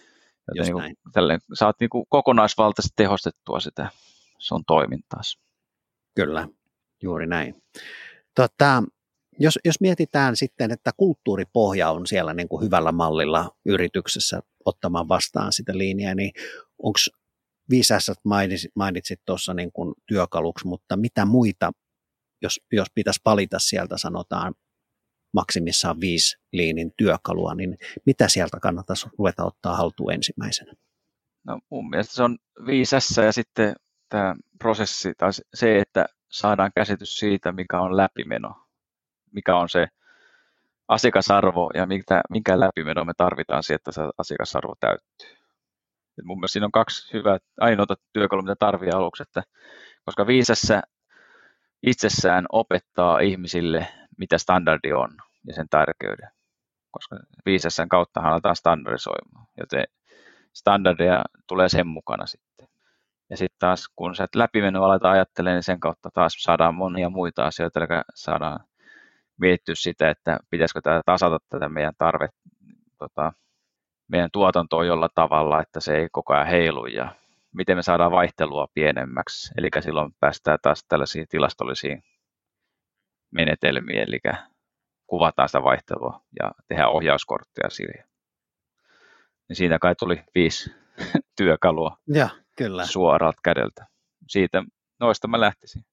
Joten 0.47 0.63
niin 0.63 0.73
kuin, 0.73 0.95
tälleen, 1.13 1.39
saat 1.53 1.75
niin 1.79 1.89
kuin 1.89 2.05
kokonaisvaltaisesti 2.09 2.93
tehostettua 2.95 3.59
sitä 3.59 3.89
sun 4.37 4.63
toimintaa. 4.67 5.21
Kyllä, 6.15 6.47
juuri 7.03 7.27
näin. 7.27 7.63
Tota, 8.35 8.83
jos, 9.39 9.59
jos 9.65 9.81
mietitään 9.81 10.35
sitten, 10.35 10.71
että 10.71 10.91
kulttuuripohja 10.97 11.89
on 11.91 12.07
siellä 12.07 12.33
niin 12.33 12.47
kuin 12.47 12.63
hyvällä 12.65 12.91
mallilla 12.91 13.57
yrityksessä 13.65 14.41
ottamaan 14.65 15.07
vastaan 15.07 15.53
sitä 15.53 15.77
linjaa, 15.77 16.15
niin 16.15 16.31
onko 16.83 16.99
viisassat 17.69 18.17
mainitsit, 18.23 18.71
mainitsit 18.75 19.21
tuossa 19.25 19.53
niin 19.53 19.71
kuin 19.71 19.93
työkaluksi, 20.05 20.67
mutta 20.67 20.97
mitä 20.97 21.25
muita, 21.25 21.71
jos, 22.41 22.59
jos 22.71 22.87
pitäisi 22.95 23.21
palita 23.23 23.59
sieltä 23.59 23.97
sanotaan 23.97 24.53
maksimissaan 25.33 25.99
viisi 25.99 26.37
liinin 26.51 26.93
työkalua, 26.97 27.55
niin 27.55 27.77
mitä 28.05 28.27
sieltä 28.27 28.59
kannattaisi 28.59 29.07
ruveta 29.17 29.45
ottaa 29.45 29.75
haltuun 29.75 30.13
ensimmäisenä? 30.13 30.73
No 31.43 31.59
mun 31.69 31.89
mielestä 31.89 32.13
se 32.13 32.23
on 32.23 32.37
viisessä 32.65 33.23
ja 33.23 33.31
sitten 33.31 33.75
tämä 34.09 34.35
prosessi 34.59 35.13
tai 35.17 35.29
se, 35.53 35.79
että 35.79 36.05
saadaan 36.31 36.71
käsitys 36.75 37.17
siitä, 37.17 37.51
mikä 37.51 37.81
on 37.81 37.97
läpimeno, 37.97 38.60
mikä 39.31 39.55
on 39.55 39.69
se 39.69 39.87
asiakasarvo 40.87 41.71
ja 41.73 41.85
minkä, 41.85 42.21
minkä 42.29 42.59
läpimeno 42.59 43.05
me 43.05 43.13
tarvitaan 43.17 43.63
siihen, 43.63 43.75
että 43.75 43.91
se 43.91 44.01
asiakasarvo 44.17 44.75
täyttyy. 44.79 45.29
Et 46.17 46.25
mun 46.25 46.37
mielestä 46.37 46.53
siinä 46.53 46.65
on 46.65 46.71
kaksi 46.71 47.13
hyvää 47.13 47.37
ainoata 47.59 47.95
työkalua, 48.13 48.43
mitä 48.43 48.55
tarvii 48.59 48.91
aluksi, 48.91 49.23
että 49.23 49.43
koska 50.05 50.27
viisessä 50.27 50.81
itsessään 51.83 52.45
opettaa 52.51 53.19
ihmisille 53.19 53.87
mitä 54.17 54.37
standardi 54.37 54.93
on 54.93 55.09
ja 55.47 55.53
sen 55.53 55.69
tärkeyden, 55.69 56.29
koska 56.91 57.15
viisessään 57.45 57.89
kautta 57.89 58.21
aletaan 58.21 58.55
standardisoimaan, 58.55 59.47
joten 59.57 59.83
standardia 60.53 61.23
tulee 61.47 61.69
sen 61.69 61.87
mukana 61.87 62.25
sitten. 62.25 62.67
Ja 63.29 63.37
sitten 63.37 63.59
taas 63.59 63.89
kun 63.95 64.15
sä 64.15 64.27
läpimeno 64.35 64.83
aletaan 64.83 65.13
ajattelemaan, 65.13 65.55
niin 65.55 65.63
sen 65.63 65.79
kautta 65.79 66.09
taas 66.13 66.33
saadaan 66.33 66.75
monia 66.75 67.09
muita 67.09 67.45
asioita, 67.45 67.79
eli 67.79 67.87
saadaan 68.15 68.59
miettiä 69.41 69.75
sitä, 69.75 70.09
että 70.09 70.39
pitäisikö 70.49 70.81
tätä 70.81 71.01
tasata 71.05 71.39
tätä 71.49 71.69
meidän 71.69 71.93
tarve, 71.97 72.29
tota, 72.97 73.33
meidän 74.07 74.29
tuotantoa 74.33 74.85
jolla 74.85 75.09
tavalla, 75.15 75.61
että 75.61 75.79
se 75.79 75.95
ei 75.95 76.07
koko 76.11 76.33
ajan 76.33 76.47
heilu 76.47 76.85
ja 76.85 77.15
miten 77.55 77.77
me 77.77 77.81
saadaan 77.81 78.11
vaihtelua 78.11 78.67
pienemmäksi. 78.73 79.53
Eli 79.57 79.69
silloin 79.79 80.13
päästään 80.19 80.57
taas 80.61 80.85
tällaisiin 80.87 81.25
tilastollisiin 81.29 82.03
menetelmiin, 83.31 83.99
eli 83.99 84.19
kuvataan 85.07 85.49
sitä 85.49 85.63
vaihtelua 85.63 86.21
ja 86.39 86.51
tehdään 86.67 86.91
ohjauskortteja 86.91 87.69
siihen. 87.69 88.05
Niin 89.49 89.55
siinä 89.55 89.79
kai 89.79 89.95
tuli 89.95 90.23
viisi 90.35 90.71
työkalua 91.37 91.97
ja, 92.07 92.29
kyllä. 92.57 92.85
suoralta 92.85 93.41
kädeltä. 93.43 93.85
Siitä 94.27 94.63
noista 94.99 95.27
mä 95.27 95.39
lähtisin. 95.39 95.83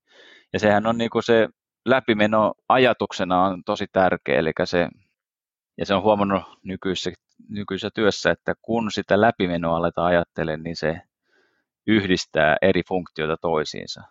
Ja 0.53 0.59
sehän 0.59 0.87
on 0.87 0.99
niin 0.99 1.11
kuin 1.11 1.23
se 1.23 1.49
läpimeno 1.91 2.55
ajatuksena 2.69 3.43
on 3.43 3.65
tosi 3.65 3.87
tärkeä, 3.93 4.39
eli 4.39 4.53
se, 4.65 4.89
ja 5.79 5.87
se 5.87 5.95
on 5.95 6.03
huomannut 6.03 6.43
nykyisessä, 6.63 7.11
nykyisessä 7.49 7.91
työssä, 7.95 8.31
että 8.31 8.55
kun 8.63 8.91
sitä 8.91 9.21
läpimenoa 9.21 9.77
aletaan 9.77 10.07
ajattelemaan, 10.07 10.63
niin 10.63 10.77
se 10.77 11.01
yhdistää 11.87 12.57
eri 12.63 12.83
funktioita 12.89 13.37
toisiinsa. 13.37 14.03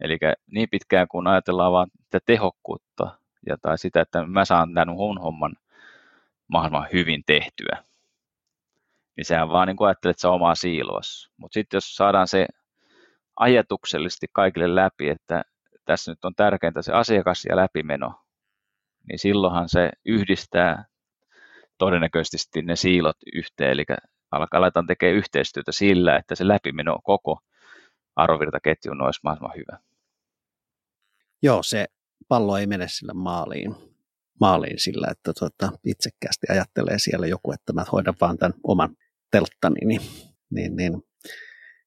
Eli 0.00 0.18
niin 0.46 0.68
pitkään 0.70 1.08
kun 1.08 1.26
ajatellaan 1.26 1.72
vain 1.72 1.90
sitä 2.04 2.18
tehokkuutta 2.26 3.18
ja 3.46 3.56
tai 3.62 3.78
sitä, 3.78 4.00
että 4.00 4.26
mä 4.26 4.44
saan 4.44 4.74
tämän 4.74 4.96
mun 4.96 5.20
homman 5.20 5.56
mahdollisimman 6.48 6.88
hyvin 6.92 7.22
tehtyä, 7.26 7.84
niin 9.16 9.24
sehän 9.24 9.48
vaan 9.48 9.68
niin 9.68 10.14
se 10.16 10.28
on 10.28 10.34
omaa 10.34 10.54
siiloas. 10.54 11.30
Mutta 11.36 11.54
sitten 11.54 11.76
jos 11.76 11.96
saadaan 11.96 12.28
se 12.28 12.46
ajatuksellisesti 13.36 14.26
kaikille 14.32 14.74
läpi, 14.74 15.08
että 15.08 15.42
tässä 15.84 16.12
nyt 16.12 16.24
on 16.24 16.34
tärkeintä 16.34 16.82
se 16.82 16.92
asiakas 16.92 17.44
ja 17.48 17.56
läpimeno, 17.56 18.20
niin 19.08 19.18
silloinhan 19.18 19.68
se 19.68 19.90
yhdistää 20.04 20.84
todennäköisesti 21.78 22.62
ne 22.62 22.76
siilot 22.76 23.16
yhteen, 23.34 23.70
eli 23.70 23.84
alkaa 24.30 24.58
aletaan 24.58 24.86
tekemään 24.86 25.16
yhteistyötä 25.16 25.72
sillä, 25.72 26.16
että 26.16 26.34
se 26.34 26.48
läpimeno 26.48 26.98
koko 27.04 27.38
arvovirtaketjun 28.16 29.02
olisi 29.02 29.20
mahdollisimman 29.24 29.56
hyvä. 29.56 29.78
Joo, 31.42 31.62
se 31.62 31.86
pallo 32.28 32.56
ei 32.56 32.66
mene 32.66 32.88
sillä 32.88 33.14
maaliin, 33.14 33.74
maaliin 34.40 34.78
sillä, 34.78 35.06
että 35.10 35.32
tuota, 35.38 35.78
itsekkäästi 35.84 36.46
ajattelee 36.50 36.98
siellä 36.98 37.26
joku, 37.26 37.52
että 37.52 37.72
mä 37.72 37.84
hoidan 37.92 38.14
vaan 38.20 38.38
tämän 38.38 38.54
oman 38.62 38.96
telttani, 39.30 39.86
niin, 39.86 40.00
niin, 40.50 40.76
niin 40.76 41.02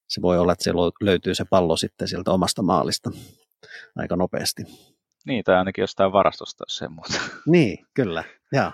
se 0.07 0.21
voi 0.21 0.39
olla, 0.39 0.51
että 0.51 0.63
se 0.63 0.71
löytyy 1.01 1.35
se 1.35 1.45
pallo 1.49 1.77
sitten 1.77 2.07
sieltä 2.07 2.31
omasta 2.31 2.61
maalista 2.61 3.11
aika 3.95 4.15
nopeasti. 4.15 4.63
Niin, 5.25 5.43
tai 5.43 5.55
ainakin 5.55 5.81
jostain 5.81 6.11
varastosta, 6.11 6.63
se 6.67 6.87
muuta. 6.87 7.13
Niin, 7.45 7.85
kyllä. 7.93 8.23
Joo, 8.51 8.71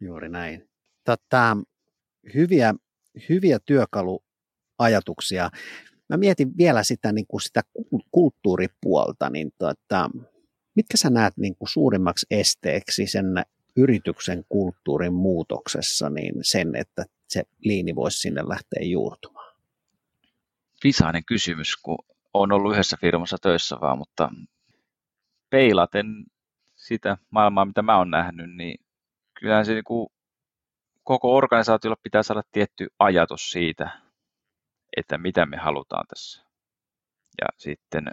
juuri 0.00 0.28
näin. 0.28 0.68
Tota, 1.04 1.56
hyviä, 2.34 2.74
hyviä 3.28 3.58
työkaluajatuksia. 3.66 5.50
Mä 6.08 6.16
mietin 6.16 6.56
vielä 6.56 6.82
sitä, 6.82 7.12
niin 7.12 7.26
kuin 7.26 7.40
sitä 7.40 7.62
kulttuuripuolta, 8.10 9.30
niin 9.30 9.52
tota, 9.58 10.10
mitkä 10.74 10.96
sä 10.96 11.10
näet 11.10 11.36
niin 11.36 11.56
kuin 11.56 11.68
suurimmaksi 11.68 12.26
esteeksi 12.30 13.06
sen 13.06 13.26
yrityksen 13.76 14.44
kulttuurin 14.48 15.14
muutoksessa 15.14 16.10
niin 16.10 16.34
sen, 16.42 16.76
että 16.76 17.04
se 17.28 17.42
liini 17.60 17.94
voisi 17.94 18.18
sinne 18.18 18.42
lähteä 18.48 18.84
juurtumaan? 18.84 19.56
Visainen 20.84 21.24
kysymys, 21.24 21.76
kun 21.76 21.98
on 22.40 22.52
ollut 22.52 22.72
yhdessä 22.72 22.96
firmassa 23.00 23.36
töissä 23.42 23.76
vaan, 23.80 23.98
mutta 23.98 24.30
peilaten 25.50 26.06
sitä 26.74 27.16
maailmaa, 27.30 27.64
mitä 27.64 27.82
mä 27.82 27.98
oon 27.98 28.10
nähnyt, 28.10 28.56
niin 28.56 28.78
kyllähän 29.40 29.66
se 29.66 29.72
niin 29.72 29.84
kuin 29.84 30.08
koko 31.02 31.36
organisaatiolla 31.36 31.96
pitää 32.02 32.22
saada 32.22 32.42
tietty 32.52 32.86
ajatus 32.98 33.50
siitä, 33.50 33.90
että 34.96 35.18
mitä 35.18 35.46
me 35.46 35.56
halutaan 35.56 36.06
tässä. 36.08 36.46
Ja 37.40 37.46
sitten, 37.56 38.10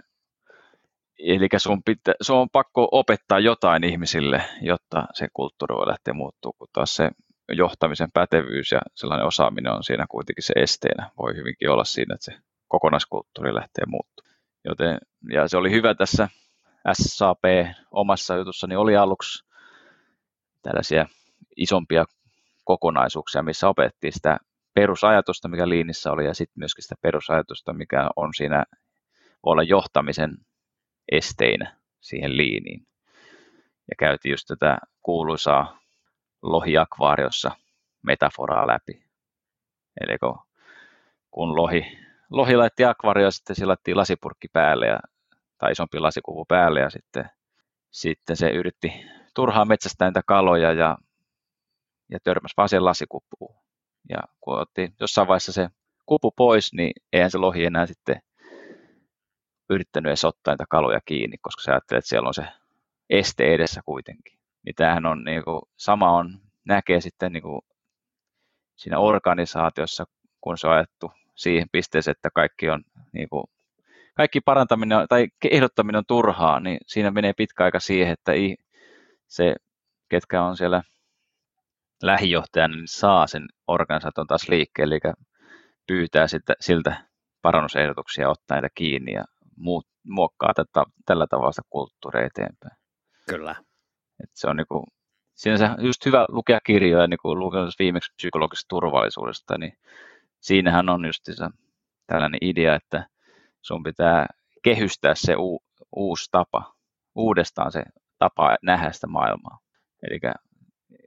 eli 1.18 1.48
sun, 1.56 1.82
pitä, 1.82 2.14
sun 2.20 2.36
on 2.36 2.50
pakko 2.50 2.88
opettaa 2.92 3.38
jotain 3.38 3.84
ihmisille, 3.84 4.44
jotta 4.60 5.06
se 5.12 5.28
kulttuuri 5.32 5.74
voi 5.74 5.86
lähteä 5.86 6.14
muuttuu, 6.14 6.52
kun 6.52 6.68
taas 6.72 6.96
se 6.96 7.10
johtamisen 7.52 8.12
pätevyys 8.12 8.72
ja 8.72 8.80
sellainen 8.94 9.26
osaaminen 9.26 9.72
on 9.72 9.84
siinä 9.84 10.06
kuitenkin 10.10 10.44
se 10.44 10.52
esteenä. 10.56 11.10
Voi 11.18 11.36
hyvinkin 11.36 11.70
olla 11.70 11.84
siinä, 11.84 12.14
että 12.14 12.24
se 12.24 12.38
kokonaiskulttuuri 12.74 13.54
lähtee 13.54 13.84
muuttumaan. 13.86 14.36
Joten, 14.64 14.98
ja 15.30 15.48
se 15.48 15.56
oli 15.56 15.70
hyvä 15.70 15.94
tässä 15.94 16.28
SAP 16.92 17.44
omassa 17.90 18.36
jutussani 18.36 18.76
oli 18.76 18.96
aluksi 18.96 19.44
tällaisia 20.62 21.06
isompia 21.56 22.04
kokonaisuuksia, 22.64 23.42
missä 23.42 23.68
opettiin 23.68 24.12
sitä 24.12 24.38
perusajatusta, 24.74 25.48
mikä 25.48 25.68
liinissä 25.68 26.12
oli, 26.12 26.24
ja 26.24 26.34
sitten 26.34 26.60
myöskin 26.60 26.82
sitä 26.82 26.94
perusajatusta, 27.02 27.72
mikä 27.72 28.08
on 28.16 28.34
siinä, 28.34 28.64
olla 29.42 29.62
johtamisen 29.62 30.36
esteinä 31.12 31.76
siihen 32.00 32.36
liiniin. 32.36 32.86
Ja 33.90 33.94
käytiin 33.98 34.32
just 34.32 34.46
tätä 34.46 34.78
kuuluisaa 35.02 35.78
lohiakvaariossa 36.42 37.50
metaforaa 38.02 38.66
läpi. 38.66 39.04
Eli 40.00 40.18
kun 41.30 41.56
lohi, 41.56 41.98
lohi 42.34 42.56
laitti 42.56 42.84
akvaario, 42.84 43.30
sitten 43.30 43.56
sillä 43.56 43.70
laitettiin 43.70 43.96
lasipurkki 43.96 44.48
päälle 44.52 44.86
ja, 44.86 45.00
tai 45.58 45.72
isompi 45.72 45.98
lasikuvu 45.98 46.44
päälle 46.44 46.80
ja 46.80 46.90
sitten, 46.90 47.30
sitten 47.90 48.36
se 48.36 48.50
yritti 48.50 48.92
turhaan 49.34 49.68
metsästää 49.68 50.08
niitä 50.08 50.22
kaloja 50.26 50.72
ja, 50.72 50.98
ja 52.10 52.18
törmäsi 52.24 52.54
vaan 52.56 52.68
sen 52.68 52.84
lasikupuun. 52.84 53.64
Ja 54.08 54.18
kun 54.40 54.58
otti 54.58 54.92
jossain 55.00 55.28
vaiheessa 55.28 55.52
se 55.52 55.68
kupu 56.06 56.30
pois, 56.30 56.72
niin 56.72 56.92
eihän 57.12 57.30
se 57.30 57.38
lohi 57.38 57.64
enää 57.64 57.86
sitten 57.86 58.22
yrittänyt 59.70 60.10
edes 60.10 60.24
ottaa 60.24 60.54
niitä 60.54 60.64
kaloja 60.70 61.00
kiinni, 61.04 61.38
koska 61.38 61.62
se 61.62 61.70
ajattelee, 61.70 61.98
että 61.98 62.08
siellä 62.08 62.26
on 62.26 62.34
se 62.34 62.46
este 63.10 63.54
edessä 63.54 63.80
kuitenkin. 63.84 64.38
Niin 64.64 64.74
tämähän 64.74 65.06
on 65.06 65.24
niin 65.24 65.44
kuin, 65.44 65.62
sama 65.76 66.16
on, 66.16 66.40
näkee 66.64 67.00
sitten 67.00 67.32
niin 67.32 67.42
kuin, 67.42 67.60
siinä 68.76 68.98
organisaatiossa, 68.98 70.04
kun 70.40 70.58
se 70.58 70.66
on 70.66 70.72
ajettu 70.72 71.12
siihen 71.34 71.66
pisteeseen, 71.72 72.12
että 72.12 72.28
kaikki 72.34 72.70
on 72.70 72.82
niin 73.12 73.28
kuin, 73.28 73.44
kaikki 74.14 74.40
parantaminen 74.40 74.98
tai 75.08 75.28
ehdottaminen 75.50 75.98
on 75.98 76.06
turhaa, 76.08 76.60
niin 76.60 76.78
siinä 76.86 77.10
menee 77.10 77.32
pitkä 77.36 77.64
aika 77.64 77.80
siihen, 77.80 78.12
että 78.12 78.32
se, 79.26 79.54
ketkä 80.08 80.42
on 80.42 80.56
siellä 80.56 80.82
lähijohtajana, 82.02 82.76
niin 82.76 82.88
saa 82.88 83.26
sen 83.26 83.46
organisaation 83.66 84.26
taas 84.26 84.48
liikkeelle, 84.48 84.94
eli 84.94 85.12
pyytää 85.86 86.26
sitä, 86.26 86.54
siltä 86.60 86.96
parannusehdotuksia, 87.42 88.30
ottaa 88.30 88.56
niitä 88.56 88.68
kiinni 88.74 89.12
ja 89.12 89.24
muut, 89.56 89.86
muokkaa 90.08 90.54
tätä, 90.54 90.84
tällä 91.06 91.26
tavalla 91.26 91.52
sitä 91.52 91.68
kulttuuria 91.70 92.26
eteenpäin. 92.26 92.76
Kyllä. 93.28 93.56
Et 94.22 94.30
se 94.32 94.48
on 94.48 94.56
niinku, 94.56 94.84
sinänsä 95.34 95.76
just 95.78 96.06
hyvä 96.06 96.26
lukea 96.28 96.60
kirjoja, 96.66 97.06
niin 97.06 97.18
kuin 97.22 97.38
viimeksi 97.78 98.12
psykologisesta 98.16 98.68
turvallisuudesta, 98.68 99.58
niin 99.58 99.72
siinähän 100.44 100.88
on 100.88 101.04
just 101.04 101.24
se, 101.24 101.48
tällainen 102.06 102.38
idea, 102.40 102.74
että 102.74 103.06
sun 103.62 103.82
pitää 103.82 104.26
kehystää 104.62 105.14
se 105.14 105.36
u, 105.36 105.62
uusi 105.96 106.28
tapa, 106.30 106.74
uudestaan 107.14 107.72
se 107.72 107.82
tapa 108.18 108.56
nähdä 108.62 108.92
sitä 108.92 109.06
maailmaa. 109.06 109.58
Eli 110.02 110.20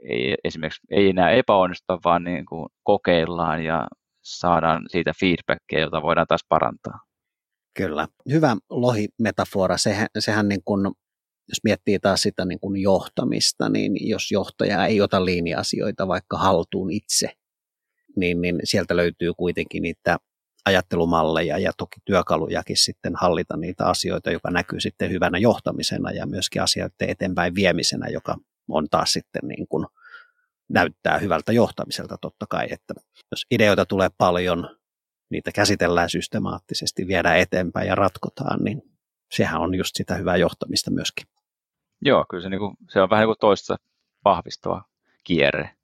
ei, 0.10 0.36
esimerkiksi 0.44 0.82
ei 0.92 1.10
enää 1.10 1.32
epäonnistuta, 1.32 2.00
vaan 2.04 2.24
niin 2.24 2.46
kuin 2.46 2.70
kokeillaan 2.84 3.64
ja 3.64 3.88
saadaan 4.24 4.86
siitä 4.88 5.12
feedbackia, 5.20 5.80
jota 5.80 6.02
voidaan 6.02 6.28
taas 6.28 6.46
parantaa. 6.50 7.00
Kyllä. 7.78 8.08
Hyvä 8.30 8.58
lohimetafora. 8.70 9.78
Sehän, 9.78 10.08
sehän 10.20 10.48
niin 10.48 10.64
kuin, 10.66 10.86
jos 11.50 11.58
miettii 11.64 12.00
taas 12.00 12.22
sitä 12.22 12.46
niin 12.46 12.60
kuin 12.60 12.82
johtamista, 12.82 13.70
niin 13.70 14.10
jos 14.10 14.32
johtaja 14.32 14.86
ei 14.86 15.02
ota 15.02 15.26
linja-asioita 15.26 16.08
vaikka 16.08 16.38
haltuun 16.38 16.92
itse, 16.92 17.32
niin, 18.18 18.42
niin 18.42 18.60
sieltä 18.64 18.96
löytyy 18.96 19.34
kuitenkin 19.34 19.84
niitä 19.84 20.18
ajattelumalleja 20.66 21.58
ja 21.58 21.72
toki 21.78 22.00
työkalujakin 22.06 22.78
sitten 22.78 23.16
hallita 23.16 23.58
niitä 23.58 23.86
asioita, 23.86 24.32
joka 24.32 24.52
näkyy 24.52 24.80
sitten 24.80 25.10
hyvänä 25.10 25.38
johtamisena 25.38 26.12
ja 26.12 26.26
myöskin 26.26 26.62
asioiden 26.62 27.10
eteenpäin 27.10 27.56
viemisenä, 27.56 28.08
joka 28.08 28.36
on 28.70 28.88
taas 28.92 29.14
sitten 29.14 29.42
niin 29.48 29.68
kuin 29.68 29.88
näyttää 30.70 31.18
hyvältä 31.18 31.52
johtamiselta 31.52 32.18
totta 32.22 32.46
kai, 32.50 32.68
että 32.72 32.94
jos 33.32 33.46
ideoita 33.52 33.86
tulee 33.86 34.10
paljon, 34.18 34.78
niitä 35.30 35.52
käsitellään 35.52 36.10
systemaattisesti, 36.10 37.08
viedään 37.08 37.40
eteenpäin 37.40 37.88
ja 37.88 37.96
ratkotaan, 37.96 38.64
niin 38.64 38.82
sehän 39.32 39.62
on 39.62 39.76
just 39.76 39.96
sitä 39.96 40.16
hyvää 40.16 40.38
johtamista 40.38 40.92
myöskin. 40.92 41.28
Joo, 42.02 42.26
kyllä 42.30 42.44
se, 42.44 42.50
niin 42.50 42.60
kuin, 42.60 42.78
se 42.90 43.02
on 43.02 43.10
vähän 43.10 43.22
niin 43.22 43.28
kuin 43.28 43.40
toista 43.40 43.78
vahvistava 44.26 44.84
kierre. 45.24 45.77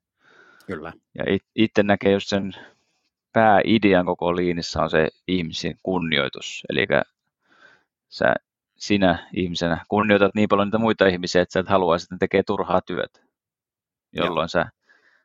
Kyllä. 0.66 0.92
Ja 1.14 1.24
itse 1.54 1.82
näkee 1.82 2.12
just 2.12 2.28
sen 2.28 2.52
pääidean 3.32 4.06
koko 4.06 4.36
liinissä 4.36 4.82
on 4.82 4.90
se 4.90 5.08
ihmisen 5.28 5.78
kunnioitus. 5.82 6.62
Eli 6.70 6.86
sä, 8.08 8.34
sinä 8.76 9.28
ihmisenä 9.32 9.84
kunnioitat 9.88 10.34
niin 10.34 10.48
paljon 10.48 10.68
niitä 10.68 10.78
muita 10.78 11.06
ihmisiä, 11.06 11.42
että 11.42 11.52
sä 11.52 11.60
et 11.60 11.68
halua, 11.68 11.96
että 11.96 12.14
ne 12.14 12.18
tekee 12.18 12.42
turhaa 12.42 12.80
työtä. 12.80 13.20
Jolloin 14.12 14.44
Joo. 14.44 14.48
sä 14.48 14.66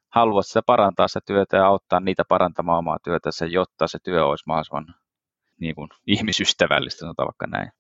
haluat 0.10 0.48
sitä 0.48 0.62
parantaa 0.66 1.08
sitä 1.08 1.20
työtä 1.26 1.58
ja 1.58 1.66
auttaa 1.66 2.00
niitä 2.00 2.24
parantamaan 2.28 2.78
omaa 2.78 2.98
työtänsä, 3.04 3.46
jotta 3.46 3.88
se 3.88 4.00
työ 4.04 4.26
olisi 4.26 4.44
mahdollisimman 4.48 4.96
niin 5.60 5.76
kuin, 5.76 5.90
ihmisystävällistä, 6.08 7.00
sanotaan 7.00 7.28
vaikka 7.28 7.48
näin. 7.48 7.72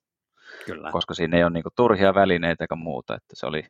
Kyllä. 0.65 0.91
Koska 0.91 1.13
siinä 1.13 1.38
ei 1.38 1.43
ole 1.43 1.52
niin 1.52 1.63
kuin, 1.63 1.74
turhia 1.76 2.13
välineitä 2.13 2.63
eikä 2.63 2.76
muuta. 2.76 3.15
Että 3.15 3.36
se 3.36 3.45
oli, 3.45 3.63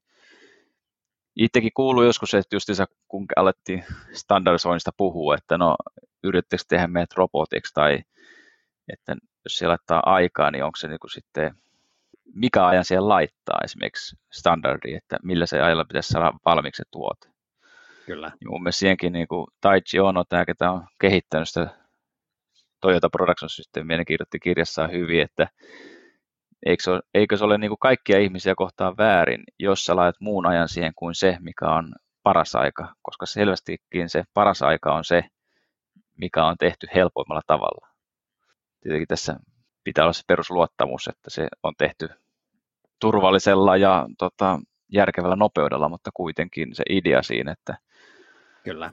itsekin 1.39 1.71
kuului 1.73 2.06
joskus, 2.06 2.34
että 2.34 2.56
justiinsa 2.56 2.86
kun 3.08 3.25
alettiin 3.36 3.86
standardisoinnista 4.13 4.91
puhua, 4.97 5.36
että 5.36 5.58
no 5.58 5.75
yrittäkö 6.23 6.63
tehdä 6.67 6.88
meidät 6.88 7.13
robotiksi 7.15 7.73
tai 7.73 7.99
että 8.93 9.15
jos 9.43 9.58
siellä 9.58 9.71
laittaa 9.71 10.04
aikaa, 10.06 10.52
niin 10.52 10.63
onko 10.63 10.75
se 10.75 10.88
niin 10.88 10.99
kuin 10.99 11.12
sitten, 11.12 11.56
mikä 12.34 12.65
ajan 12.65 12.86
siellä 12.86 13.10
laittaa 13.10 13.60
esimerkiksi 13.63 14.15
standardi, 14.32 14.93
että 14.93 15.17
millä 15.23 15.45
se 15.45 15.62
ajalla 15.62 15.86
pitäisi 15.86 16.10
saada 16.10 16.34
valmiiksi 16.45 16.78
se 16.78 16.89
tuote. 16.91 17.30
Kyllä. 18.06 18.32
Ja 18.41 18.49
mun 18.49 18.63
mielestä 18.63 18.80
siihenkin 18.80 19.13
niin 19.13 19.28
kuin 19.28 19.47
Taichi 19.62 19.99
Ono, 19.99 20.23
tämä 20.30 20.45
ketä 20.45 20.71
on 20.71 20.88
kehittänyt 21.02 21.49
sitä 21.49 21.69
Toyota 22.82 23.10
Production 23.10 23.49
Systemia, 23.49 23.97
ne 23.97 24.06
kirjoitti 24.06 24.39
kirjassaan 24.39 24.91
hyvin, 24.91 25.21
että 25.21 25.47
eikö 26.65 26.84
se 26.84 26.91
ole, 26.91 27.02
eikö 27.13 27.38
se 27.38 27.43
ole 27.43 27.58
niin 27.58 27.69
kuin 27.69 27.80
kaikkia 27.80 28.19
ihmisiä 28.19 28.56
kohtaan 28.56 28.98
väärin, 28.98 29.43
jos 29.60 29.86
sä 29.86 29.95
laitat 29.95 30.22
muun 30.22 30.45
ajan 30.45 30.69
siihen 30.69 30.93
kuin 30.95 31.15
se, 31.15 31.38
mikä 31.39 31.65
on 31.69 31.93
paras 32.24 32.56
aika, 32.56 32.93
koska 33.02 33.26
selvästikin 33.26 34.10
se 34.10 34.24
paras 34.34 34.62
aika 34.62 34.93
on 34.93 35.04
se, 35.04 35.24
mikä 36.17 36.45
on 36.45 36.56
tehty 36.60 36.88
helpoimmalla 36.95 37.41
tavalla. 37.48 37.88
Tietenkin 38.82 39.08
tässä 39.08 39.39
pitää 39.84 40.04
olla 40.04 40.13
se 40.13 40.24
perusluottamus, 40.28 41.08
että 41.08 41.30
se 41.30 41.48
on 41.63 41.74
tehty 41.78 42.10
turvallisella 43.00 43.78
ja 43.78 44.08
tota, 44.17 44.60
järkevällä 44.93 45.36
nopeudella, 45.36 45.89
mutta 45.89 46.10
kuitenkin 46.13 46.76
se 46.76 46.84
idea 46.89 47.24
siinä, 47.24 47.52
että 47.52 47.78
Kyllä. 48.63 48.91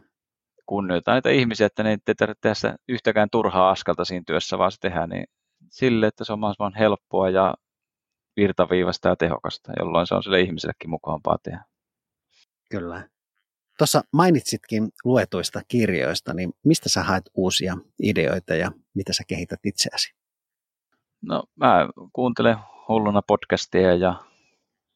kunnioitetaan 0.66 1.14
niitä 1.14 1.30
ihmisiä, 1.30 1.66
että 1.66 1.82
ne 1.82 1.90
ei 1.90 2.14
tarvitse 2.14 2.40
tehdä 2.40 2.76
yhtäkään 2.88 3.28
turhaa 3.32 3.70
askelta 3.70 4.04
siinä 4.04 4.24
työssä, 4.26 4.58
vaan 4.58 4.72
se 4.72 4.80
tehdään 4.80 5.08
niin 5.08 5.26
sille, 5.70 6.06
että 6.06 6.24
se 6.24 6.32
on 6.32 6.38
mahdollisimman 6.38 6.74
helppoa 6.74 7.30
ja 7.30 7.54
virtaviivasta 8.36 9.08
ja 9.08 9.16
tehokasta, 9.16 9.72
jolloin 9.78 10.06
se 10.06 10.14
on 10.14 10.22
sille 10.22 10.40
ihmisellekin 10.40 10.90
mukavampaa 10.90 11.38
tehdä. 11.42 11.64
Kyllä. 12.70 13.08
Tuossa 13.78 14.02
mainitsitkin 14.12 14.88
luetuista 15.04 15.60
kirjoista, 15.68 16.34
niin 16.34 16.52
mistä 16.64 16.88
sä 16.88 17.02
haet 17.02 17.30
uusia 17.34 17.76
ideoita 18.02 18.54
ja 18.54 18.70
mitä 18.94 19.12
sä 19.12 19.22
kehität 19.26 19.60
itseäsi? 19.64 20.14
No 21.22 21.44
mä 21.56 21.88
kuuntelen 22.12 22.56
hulluna 22.88 23.22
podcastia 23.22 23.94
ja 23.94 24.14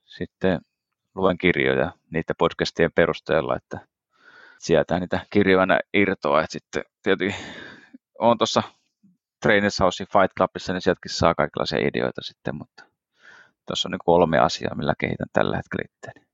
sitten 0.04 0.60
luen 1.14 1.38
kirjoja 1.38 1.92
niiden 2.10 2.36
podcastien 2.38 2.92
perusteella, 2.94 3.56
että 3.56 3.80
sieltä 4.58 5.00
niitä 5.00 5.26
kirjoja 5.30 5.80
irtoa. 5.94 6.40
Että 6.40 6.52
sitten 6.52 6.84
tietysti 7.02 7.42
on 8.18 8.38
tuossa 8.38 8.62
Trainers 9.42 9.80
House 9.80 10.04
Fight 10.04 10.34
Clubissa, 10.36 10.72
niin 10.72 10.80
sieltäkin 10.82 11.12
saa 11.12 11.34
kaikenlaisia 11.34 11.88
ideoita 11.88 12.22
sitten, 12.22 12.54
mutta 12.54 12.84
tuossa 13.66 13.88
on 13.88 13.90
niin 13.90 13.98
kolme 14.04 14.38
asiaa, 14.38 14.74
millä 14.74 14.94
kehitän 14.98 15.26
tällä 15.32 15.56
hetkellä 15.56 15.84
itseäni. 15.84 16.26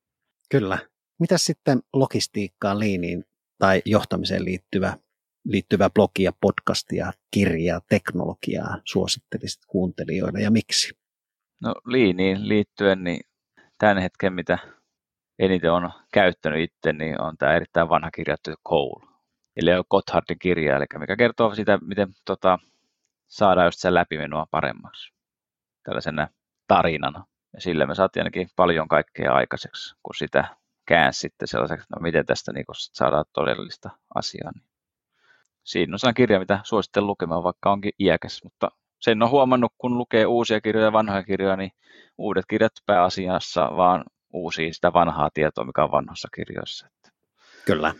Kyllä. 0.50 0.78
Mitä 1.20 1.38
sitten 1.38 1.80
logistiikkaan, 1.92 2.78
liiniin 2.78 3.24
tai 3.58 3.82
johtamiseen 3.84 4.44
liittyvä, 4.44 4.96
liittyvä 5.44 5.90
blogia, 5.90 6.32
podcastia, 6.40 7.12
kirjaa, 7.30 7.80
teknologiaa 7.88 8.78
suosittelisit 8.84 9.62
kuuntelijoille 9.66 10.40
ja 10.40 10.50
miksi? 10.50 10.98
No 11.62 11.74
liiniin 11.86 12.48
liittyen, 12.48 13.04
niin 13.04 13.20
tämän 13.78 13.98
hetken 13.98 14.32
mitä 14.32 14.58
eniten 15.38 15.72
on 15.72 15.90
käyttänyt 16.12 16.60
itse, 16.60 16.92
niin 16.92 17.20
on 17.20 17.36
tämä 17.36 17.54
erittäin 17.54 17.88
vanha 17.88 18.10
kirjattu 18.10 18.50
Cole. 18.68 19.06
Eli 19.56 19.72
on 19.72 19.84
Gotthardin 19.90 20.38
kirja, 20.38 20.76
eli 20.76 20.84
mikä 20.98 21.16
kertoo 21.16 21.54
sitä, 21.54 21.78
miten 21.82 22.08
tota, 22.24 22.58
saadaan 23.26 23.66
just 23.66 23.78
sen 23.78 23.94
läpimenua 23.94 24.46
paremmaksi 24.50 25.12
tällaisena 25.82 26.28
tarinana. 26.68 27.24
Ja 27.54 27.60
sillä 27.60 27.86
me 27.86 27.94
saatiin 27.94 28.20
ainakin 28.20 28.48
paljon 28.56 28.88
kaikkea 28.88 29.34
aikaiseksi, 29.34 29.94
kun 30.02 30.14
sitä 30.14 30.56
käänsi 30.86 31.20
sitten 31.20 31.48
sellaiseksi, 31.48 31.86
no 31.90 32.00
miten 32.00 32.26
tästä 32.26 32.52
niin 32.52 32.64
saadaan 32.76 33.24
todellista 33.32 33.90
asiaa. 34.14 34.50
Niin 34.54 34.66
siinä 35.64 35.94
on 35.94 35.98
sellainen 35.98 36.14
kirja, 36.14 36.38
mitä 36.38 36.60
suosittelen 36.62 37.06
lukemaan, 37.06 37.42
vaikka 37.42 37.72
onkin 37.72 37.92
iäkäs, 37.98 38.44
mutta 38.44 38.70
sen 39.00 39.22
on 39.22 39.30
huomannut, 39.30 39.72
kun 39.78 39.98
lukee 39.98 40.26
uusia 40.26 40.60
kirjoja 40.60 40.86
ja 40.86 40.92
vanhoja 40.92 41.22
kirjoja, 41.22 41.56
niin 41.56 41.70
uudet 42.18 42.44
kirjat 42.48 42.72
pääasiassa 42.86 43.70
vaan 43.76 44.04
uusia 44.32 44.72
sitä 44.72 44.92
vanhaa 44.92 45.30
tietoa, 45.34 45.64
mikä 45.64 45.84
on 45.84 45.90
vanhoissa 45.90 46.28
kirjoissa. 46.34 46.88
Kyllä. 47.64 47.94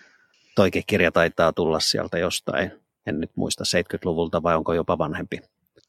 Toikin 0.55 0.83
kirja 0.87 1.13
taitaa 1.13 1.53
tulla 1.53 1.81
sieltä 1.81 2.19
jostain, 2.19 2.86
en 3.07 3.21
nyt 3.21 3.31
muista 3.37 3.65
70-luvulta 3.65 4.43
vai 4.43 4.57
onko 4.57 4.75
jopa 4.75 4.99
vanhempi. 4.99 5.41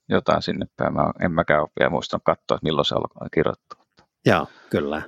Jotain 0.10 0.42
sinne 0.42 0.66
päin. 0.78 0.94
Mä 0.94 1.12
en 1.22 1.32
mäkään 1.32 1.62
ole 1.62 1.70
vielä 1.80 1.90
muistanut 1.90 2.24
katsoa, 2.24 2.56
että 2.56 2.64
milloin 2.64 2.86
se 2.86 2.96
on 2.96 3.30
kirjoittu. 3.34 3.76
Joo, 4.26 4.48
kyllä. 4.70 5.02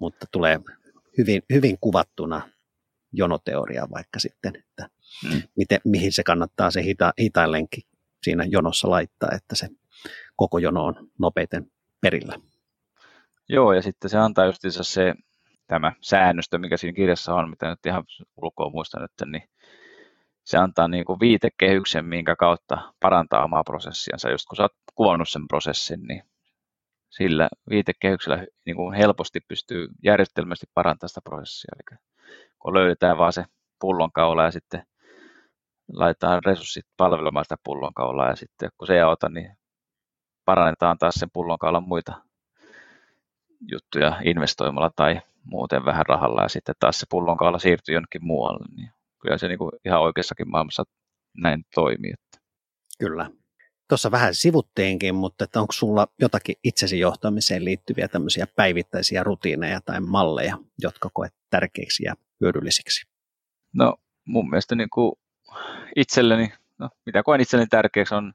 Mutta 0.00 0.26
tulee 0.32 0.60
hyvin, 1.18 1.42
hyvin 1.52 1.78
kuvattuna 1.80 2.48
jonoteoria 3.12 3.88
vaikka 3.94 4.18
sitten, 4.18 4.56
että 4.56 4.88
hmm. 5.28 5.42
miten, 5.56 5.80
mihin 5.84 6.12
se 6.12 6.22
kannattaa 6.22 6.70
se 6.70 6.82
hita, 6.82 7.12
hitain 7.20 7.52
lenkki 7.52 7.80
siinä 8.22 8.44
jonossa 8.44 8.90
laittaa, 8.90 9.28
että 9.32 9.54
se 9.54 9.68
koko 10.36 10.58
jono 10.58 10.84
on 10.84 11.10
nopeiten 11.18 11.70
perillä. 12.00 12.34
Joo, 13.48 13.72
ja 13.72 13.82
sitten 13.82 14.10
se 14.10 14.18
antaa 14.18 14.46
just 14.46 14.60
se 14.82 15.14
tämä 15.66 15.92
säännöstö, 16.00 16.58
mikä 16.58 16.76
siinä 16.76 16.96
kirjassa 16.96 17.34
on, 17.34 17.50
mitä 17.50 17.70
nyt 17.70 17.86
ihan 17.86 18.04
ulkoa 18.36 18.70
muistan 18.70 19.02
nyt, 19.02 19.30
niin 19.30 19.48
se 20.46 20.58
antaa 20.58 20.88
niin 20.88 21.04
kuin 21.04 21.20
viitekehyksen, 21.20 22.04
minkä 22.04 22.36
kautta 22.36 22.92
parantaa 23.00 23.44
omaa 23.44 23.64
prosessiansa. 23.64 24.30
Just 24.30 24.46
kun 24.48 24.56
sä 24.56 24.62
oot 24.62 24.72
kuvannut 24.94 25.28
sen 25.28 25.48
prosessin, 25.48 26.02
niin 26.02 26.22
sillä 27.10 27.48
viitekehyksellä 27.70 28.46
niin 28.66 28.76
kuin 28.76 28.94
helposti 28.94 29.40
pystyy 29.48 29.88
järjestelmästi 30.02 30.66
parantamaan 30.74 31.08
sitä 31.08 31.20
prosessia. 31.24 31.72
Eli 31.74 31.98
kun 32.58 32.74
löydetään 32.74 33.18
vaan 33.18 33.32
se 33.32 33.44
pullonkaula 33.80 34.44
ja 34.44 34.50
sitten 34.50 34.86
laitetaan 35.92 36.44
resurssit 36.44 36.86
palvelemaan 36.96 37.44
sitä 37.44 37.56
pullonkaulaa 37.64 38.28
ja 38.28 38.36
sitten 38.36 38.70
kun 38.78 38.86
se 38.86 38.94
ei 38.94 39.00
auta, 39.00 39.28
niin 39.28 39.56
parannetaan 40.44 40.98
taas 40.98 41.14
sen 41.14 41.30
pullonkaulan 41.32 41.88
muita 41.88 42.22
juttuja 43.60 44.20
investoimalla 44.24 44.90
tai 44.96 45.20
muuten 45.44 45.84
vähän 45.84 46.06
rahalla 46.06 46.42
ja 46.42 46.48
sitten 46.48 46.74
taas 46.80 47.00
se 47.00 47.06
pullonkaula 47.10 47.58
siirtyy 47.58 47.94
jonnekin 47.94 48.24
muualle. 48.24 48.64
Niin 48.76 48.95
kyllä 49.26 49.38
se 49.38 49.48
niin 49.48 49.58
kuin 49.58 49.72
ihan 49.84 50.00
oikeassakin 50.00 50.50
maailmassa 50.50 50.84
näin 51.36 51.64
toimii. 51.74 52.14
Kyllä. 52.98 53.30
Tuossa 53.88 54.10
vähän 54.10 54.34
sivuttiinkin, 54.34 55.14
mutta 55.14 55.44
että 55.44 55.60
onko 55.60 55.72
sulla 55.72 56.06
jotakin 56.20 56.56
itsesi 56.64 56.98
johtamiseen 56.98 57.64
liittyviä 57.64 58.08
tämmöisiä 58.08 58.46
päivittäisiä 58.56 59.22
rutiineja 59.22 59.80
tai 59.80 60.00
malleja, 60.00 60.58
jotka 60.78 61.10
koet 61.12 61.34
tärkeiksi 61.50 62.04
ja 62.04 62.14
hyödyllisiksi? 62.40 63.06
No 63.74 63.96
mun 64.24 64.50
mielestä 64.50 64.74
niin 64.74 64.90
kuin 64.90 65.12
itselleni, 65.96 66.52
no, 66.78 66.90
mitä 67.06 67.22
koen 67.22 67.40
itselleni 67.40 67.68
tärkeäksi 67.68 68.14
on 68.14 68.32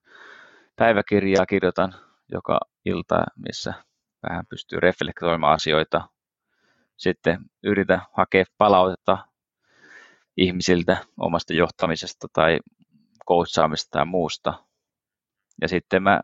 päiväkirjaa 0.75 1.45
kirjoitan 1.45 1.95
joka 2.32 2.60
ilta, 2.86 3.23
missä 3.47 3.73
vähän 4.30 4.45
pystyy 4.49 4.80
reflektoimaan 4.80 5.54
asioita. 5.54 6.10
Sitten 6.97 7.39
yritä 7.63 7.99
hakea 8.13 8.45
palautetta 8.58 9.17
ihmisiltä 10.37 10.97
omasta 11.17 11.53
johtamisesta 11.53 12.27
tai 12.33 12.59
coachaamista 13.27 13.89
tai 13.91 14.05
muusta. 14.05 14.63
Ja 15.61 15.67
sitten 15.67 16.03
mä 16.03 16.21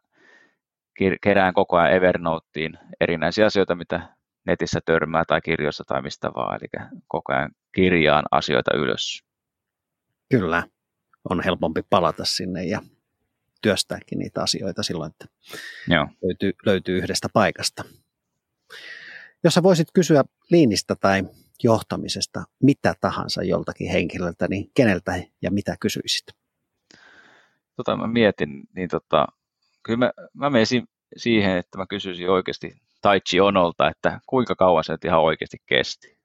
kerään 1.22 1.54
koko 1.54 1.78
ajan 1.78 1.94
Evernoteen 1.94 2.80
erinäisiä 3.02 3.46
asioita, 3.46 3.76
mitä 3.76 4.18
netissä 4.46 4.80
törmää 4.86 5.24
tai 5.28 5.42
kirjoissa 5.42 5.84
tai 5.88 6.02
mistä 6.02 6.34
vaan. 6.36 6.60
Eli 6.62 6.88
koko 7.08 7.34
ajan 7.34 7.52
kirjaan 7.76 8.26
asioita 8.32 8.78
ylös. 8.78 9.24
Kyllä, 10.30 10.64
on 11.30 11.44
helpompi 11.44 11.82
palata 11.90 12.26
sinne 12.26 12.66
ja 12.66 12.82
työstääkin 13.62 14.20
niitä 14.20 14.42
asioita 14.42 14.84
silloin, 14.84 15.12
että 15.12 15.26
Joo. 15.88 16.08
Löytyy, 16.24 16.52
löytyy 16.66 16.98
yhdestä 16.98 17.28
paikasta. 17.34 17.84
Jos 19.44 19.54
sä 19.54 19.64
voisit 19.64 19.88
kysyä 19.94 20.24
liinistä 20.50 20.96
tai 20.96 21.24
johtamisesta 21.64 22.44
mitä 22.64 22.94
tahansa 23.02 23.44
joltakin 23.44 23.92
henkilöltä, 23.92 24.48
niin 24.48 24.72
keneltä 24.74 25.24
ja 25.42 25.52
mitä 25.52 25.76
kysyisit? 25.80 26.26
Tota, 27.76 27.98
mä 27.98 28.08
mietin, 28.08 28.64
niin 28.76 28.90
tota, 28.90 29.28
kyllä 29.84 29.98
mä, 29.98 30.12
mä 30.34 30.50
menisin 30.50 30.88
siihen, 31.18 31.58
että 31.58 31.78
mä 31.78 31.86
kysyisin 31.90 32.30
oikeasti 32.30 32.82
Taichi 33.02 33.40
Onolta, 33.40 33.90
että 33.90 34.20
kuinka 34.28 34.56
kauan 34.56 34.84
se 34.84 34.98
ihan 35.06 35.22
oikeasti 35.22 35.58
kesti. 35.66 36.18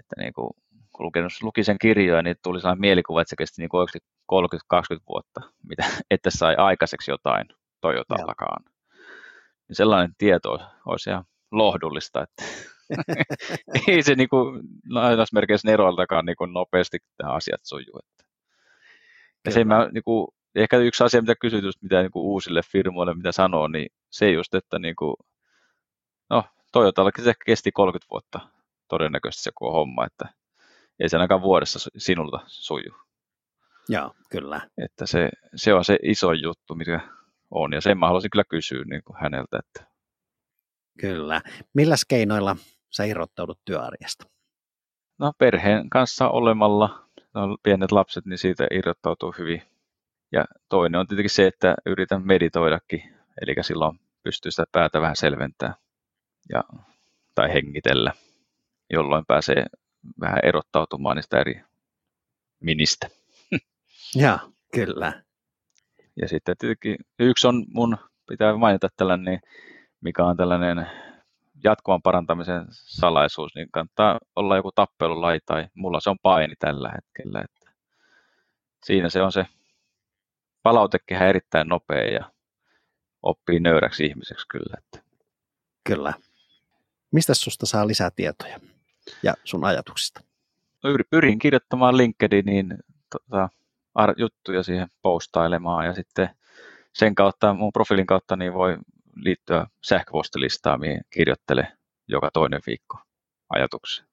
Että 0.00 0.16
niin 0.18 0.32
kuin, 0.32 0.50
kun 0.92 1.06
lukin, 1.06 1.24
luki 1.42 1.64
sen 1.64 1.78
kirjoja, 1.80 2.22
niin 2.22 2.36
tuli 2.42 2.60
sellainen 2.60 2.80
mielikuva, 2.80 3.20
että 3.20 3.30
se 3.30 3.36
kesti 3.36 3.62
niin 3.62 3.68
oikeasti 3.72 3.98
30-20 4.32 4.36
vuotta, 5.08 5.40
mitä, 5.68 5.84
että 6.10 6.30
sai 6.30 6.54
aikaiseksi 6.56 7.10
jotain 7.10 7.46
Toyotallakaan. 7.80 8.64
Niin 9.68 9.76
sellainen 9.76 10.14
tieto 10.18 10.60
olisi 10.86 11.10
ihan 11.10 11.24
lohdullista, 11.52 12.22
että 12.22 12.44
ei 13.88 14.02
se 14.02 14.14
niin 14.14 14.28
kuin, 14.28 14.60
lainausmerkeissä 14.88 15.68
Neroiltakaan 15.68 16.26
niin 16.26 16.36
nopeasti 16.52 16.98
tämä 17.16 17.32
asiat 17.32 17.60
sujuu. 17.64 17.98
Että. 17.98 18.24
Ja 19.44 19.52
se 19.52 19.64
mä, 19.64 19.88
niin 19.92 20.04
kuin, 20.04 20.28
ehkä 20.54 20.76
yksi 20.76 21.04
asia, 21.04 21.20
mitä 21.20 21.34
kysyt, 21.40 21.64
just 21.64 21.82
mitä 21.82 22.00
niin 22.00 22.10
kuin 22.10 22.22
uusille 22.22 22.60
firmoille, 22.72 23.14
mitä 23.14 23.32
sanoo, 23.32 23.68
niin 23.68 23.86
se 24.10 24.30
just, 24.30 24.54
että 24.54 24.78
niin 24.78 24.96
kuin, 24.96 25.16
no, 26.30 26.44
Toyotallakin 26.72 27.24
se 27.24 27.32
kesti 27.46 27.72
30 27.72 28.06
vuotta 28.10 28.40
todennäköisesti 28.88 29.42
se 29.42 29.50
koko 29.54 29.72
homma, 29.72 30.06
että 30.06 30.28
ei 31.00 31.08
se 31.08 31.16
ainakaan 31.16 31.42
vuodessa 31.42 31.90
sinulta 31.96 32.40
suju. 32.46 32.94
Joo, 33.88 34.14
kyllä. 34.30 34.60
Että 34.84 35.06
se, 35.06 35.30
se 35.56 35.74
on 35.74 35.84
se 35.84 35.98
iso 36.02 36.32
juttu, 36.32 36.74
mikä 36.74 37.00
on, 37.50 37.72
ja 37.72 37.80
sen 37.80 37.98
mä 37.98 38.06
haluaisin 38.06 38.30
kyllä 38.30 38.44
kysyä 38.44 38.84
niin 38.84 39.02
kuin 39.04 39.16
häneltä. 39.20 39.58
Että... 39.58 39.90
Kyllä. 41.00 41.40
Milläs 41.74 42.04
keinoilla 42.04 42.56
sä 42.96 43.04
irrottaudut 43.04 43.58
työarjesta? 43.64 44.26
No 45.18 45.32
perheen 45.38 45.90
kanssa 45.90 46.28
olemalla, 46.28 47.08
no, 47.34 47.56
pienet 47.62 47.92
lapset, 47.92 48.26
niin 48.26 48.38
siitä 48.38 48.66
irrottautuu 48.70 49.34
hyvin. 49.38 49.62
Ja 50.32 50.44
toinen 50.68 51.00
on 51.00 51.06
tietenkin 51.06 51.30
se, 51.30 51.46
että 51.46 51.74
yritän 51.86 52.26
meditoidakin, 52.26 53.02
eli 53.42 53.54
silloin 53.60 54.00
pystyy 54.22 54.50
sitä 54.50 54.64
päätä 54.72 55.00
vähän 55.00 55.16
selventää 55.16 55.74
ja, 56.48 56.64
tai 57.34 57.52
hengitellä, 57.52 58.12
jolloin 58.90 59.24
pääsee 59.26 59.66
vähän 60.20 60.38
erottautumaan 60.42 61.16
niistä 61.16 61.40
eri 61.40 61.62
ministä. 62.60 63.08
Ja, 64.16 64.38
kyllä. 64.74 65.22
Ja 66.22 66.28
sitten 66.28 66.56
tietenkin 66.58 66.96
yksi 67.18 67.46
on 67.46 67.64
mun, 67.68 67.96
pitää 68.28 68.56
mainita 68.56 68.88
tällainen, 68.96 69.40
mikä 70.00 70.24
on 70.24 70.36
tällainen 70.36 70.86
jatkuvan 71.64 72.02
parantamisen 72.02 72.66
salaisuus, 72.70 73.54
niin 73.54 73.68
kannattaa 73.72 74.18
olla 74.36 74.56
joku 74.56 74.72
tappelulaji 74.74 75.38
tai 75.46 75.66
mulla 75.74 76.00
se 76.00 76.10
on 76.10 76.16
paini 76.22 76.54
tällä 76.58 76.90
hetkellä. 76.94 77.40
Että 77.40 77.70
siinä 78.84 79.08
se 79.08 79.22
on 79.22 79.32
se 79.32 79.46
palautekehä 80.62 81.28
erittäin 81.28 81.68
nopea 81.68 82.12
ja 82.12 82.30
oppii 83.22 83.60
nöyräksi 83.60 84.06
ihmiseksi 84.06 84.46
kyllä. 84.48 84.76
Että. 84.78 85.08
Kyllä. 85.84 86.12
Mistä 87.12 87.34
susta 87.34 87.66
saa 87.66 87.86
lisää 87.86 88.10
tietoja 88.10 88.60
ja 89.22 89.34
sun 89.44 89.64
ajatuksista? 89.64 90.20
No, 90.82 90.90
pyrin 91.10 91.38
kirjoittamaan 91.38 91.96
LinkedIniin 91.96 92.78
tota, 93.10 93.48
juttuja 94.16 94.62
siihen 94.62 94.88
postailemaan 95.02 95.86
ja 95.86 95.94
sitten 95.94 96.28
sen 96.92 97.14
kautta, 97.14 97.54
mun 97.54 97.72
profiilin 97.72 98.06
kautta, 98.06 98.36
niin 98.36 98.54
voi 98.54 98.78
liittyä 99.16 99.66
sähköpostilistaan, 99.84 100.80
mihin 100.80 101.00
kirjoittele 101.10 101.72
joka 102.08 102.30
toinen 102.32 102.60
viikko 102.66 102.98
ajatuksia. 103.48 104.04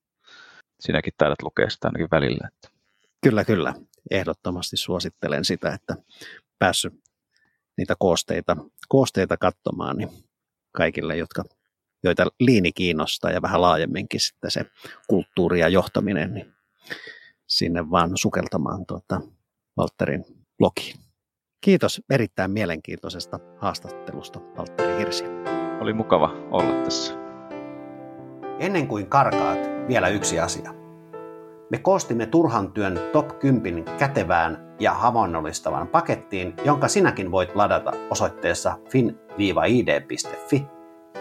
Sinäkin 0.80 1.14
taidat 1.18 1.42
lukea 1.42 1.70
sitä 1.70 1.88
ainakin 1.88 2.08
välillä. 2.12 2.48
Että. 2.48 2.78
Kyllä, 3.24 3.46
kyllä. 3.46 3.74
Ehdottomasti 4.12 4.78
suosittelen 4.78 5.46
sitä, 5.46 5.74
että 5.74 5.96
päässyt 6.60 6.94
niitä 7.78 7.96
koosteita, 8.00 8.58
koosteita 8.90 9.38
katsomaan 9.38 9.98
niin 9.98 10.10
kaikille, 10.72 11.18
jotka, 11.18 11.44
joita 12.04 12.26
liini 12.40 12.72
kiinnostaa 12.72 13.32
ja 13.32 13.42
vähän 13.42 13.62
laajemminkin 13.62 14.20
sitten 14.20 14.52
se 14.52 14.66
kulttuuri 15.08 15.60
ja 15.60 15.68
johtaminen, 15.68 16.34
niin 16.34 16.54
sinne 17.48 17.90
vaan 17.90 18.18
sukeltamaan 18.18 18.86
tuota 18.86 19.22
Valtterin 19.78 20.26
blogiin. 20.58 21.11
Kiitos 21.62 22.02
erittäin 22.10 22.52
mielenkiintoisesta 22.52 23.40
haastattelusta, 23.58 24.40
Valtteri 24.58 24.98
Hirsi. 24.98 25.24
Oli 25.82 25.94
mukava 25.94 26.36
olla 26.52 26.84
tässä. 26.84 27.14
Ennen 28.60 28.88
kuin 28.88 29.08
karkaat, 29.08 29.60
vielä 29.88 30.08
yksi 30.08 30.40
asia. 30.40 30.74
Me 31.70 31.78
koostimme 31.78 32.26
turhan 32.26 32.72
työn 32.72 33.00
top 33.12 33.40
10 33.40 33.84
kätevään 33.84 34.76
ja 34.80 34.94
havainnollistavan 34.94 35.88
pakettiin, 35.88 36.54
jonka 36.66 36.88
sinäkin 36.88 37.32
voit 37.32 37.56
ladata 37.56 37.92
osoitteessa 38.10 38.78
fin-id.fi 38.90 40.66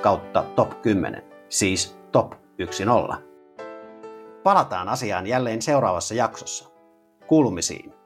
kautta 0.02 0.42
top 0.42 0.82
10, 0.82 1.22
siis 1.48 1.98
top 2.12 2.32
10. 2.56 2.94
Palataan 4.42 4.88
asiaan 4.88 5.26
jälleen 5.26 5.62
seuraavassa 5.62 6.14
jaksossa. 6.14 6.70
Kuulumisiin. 7.26 7.99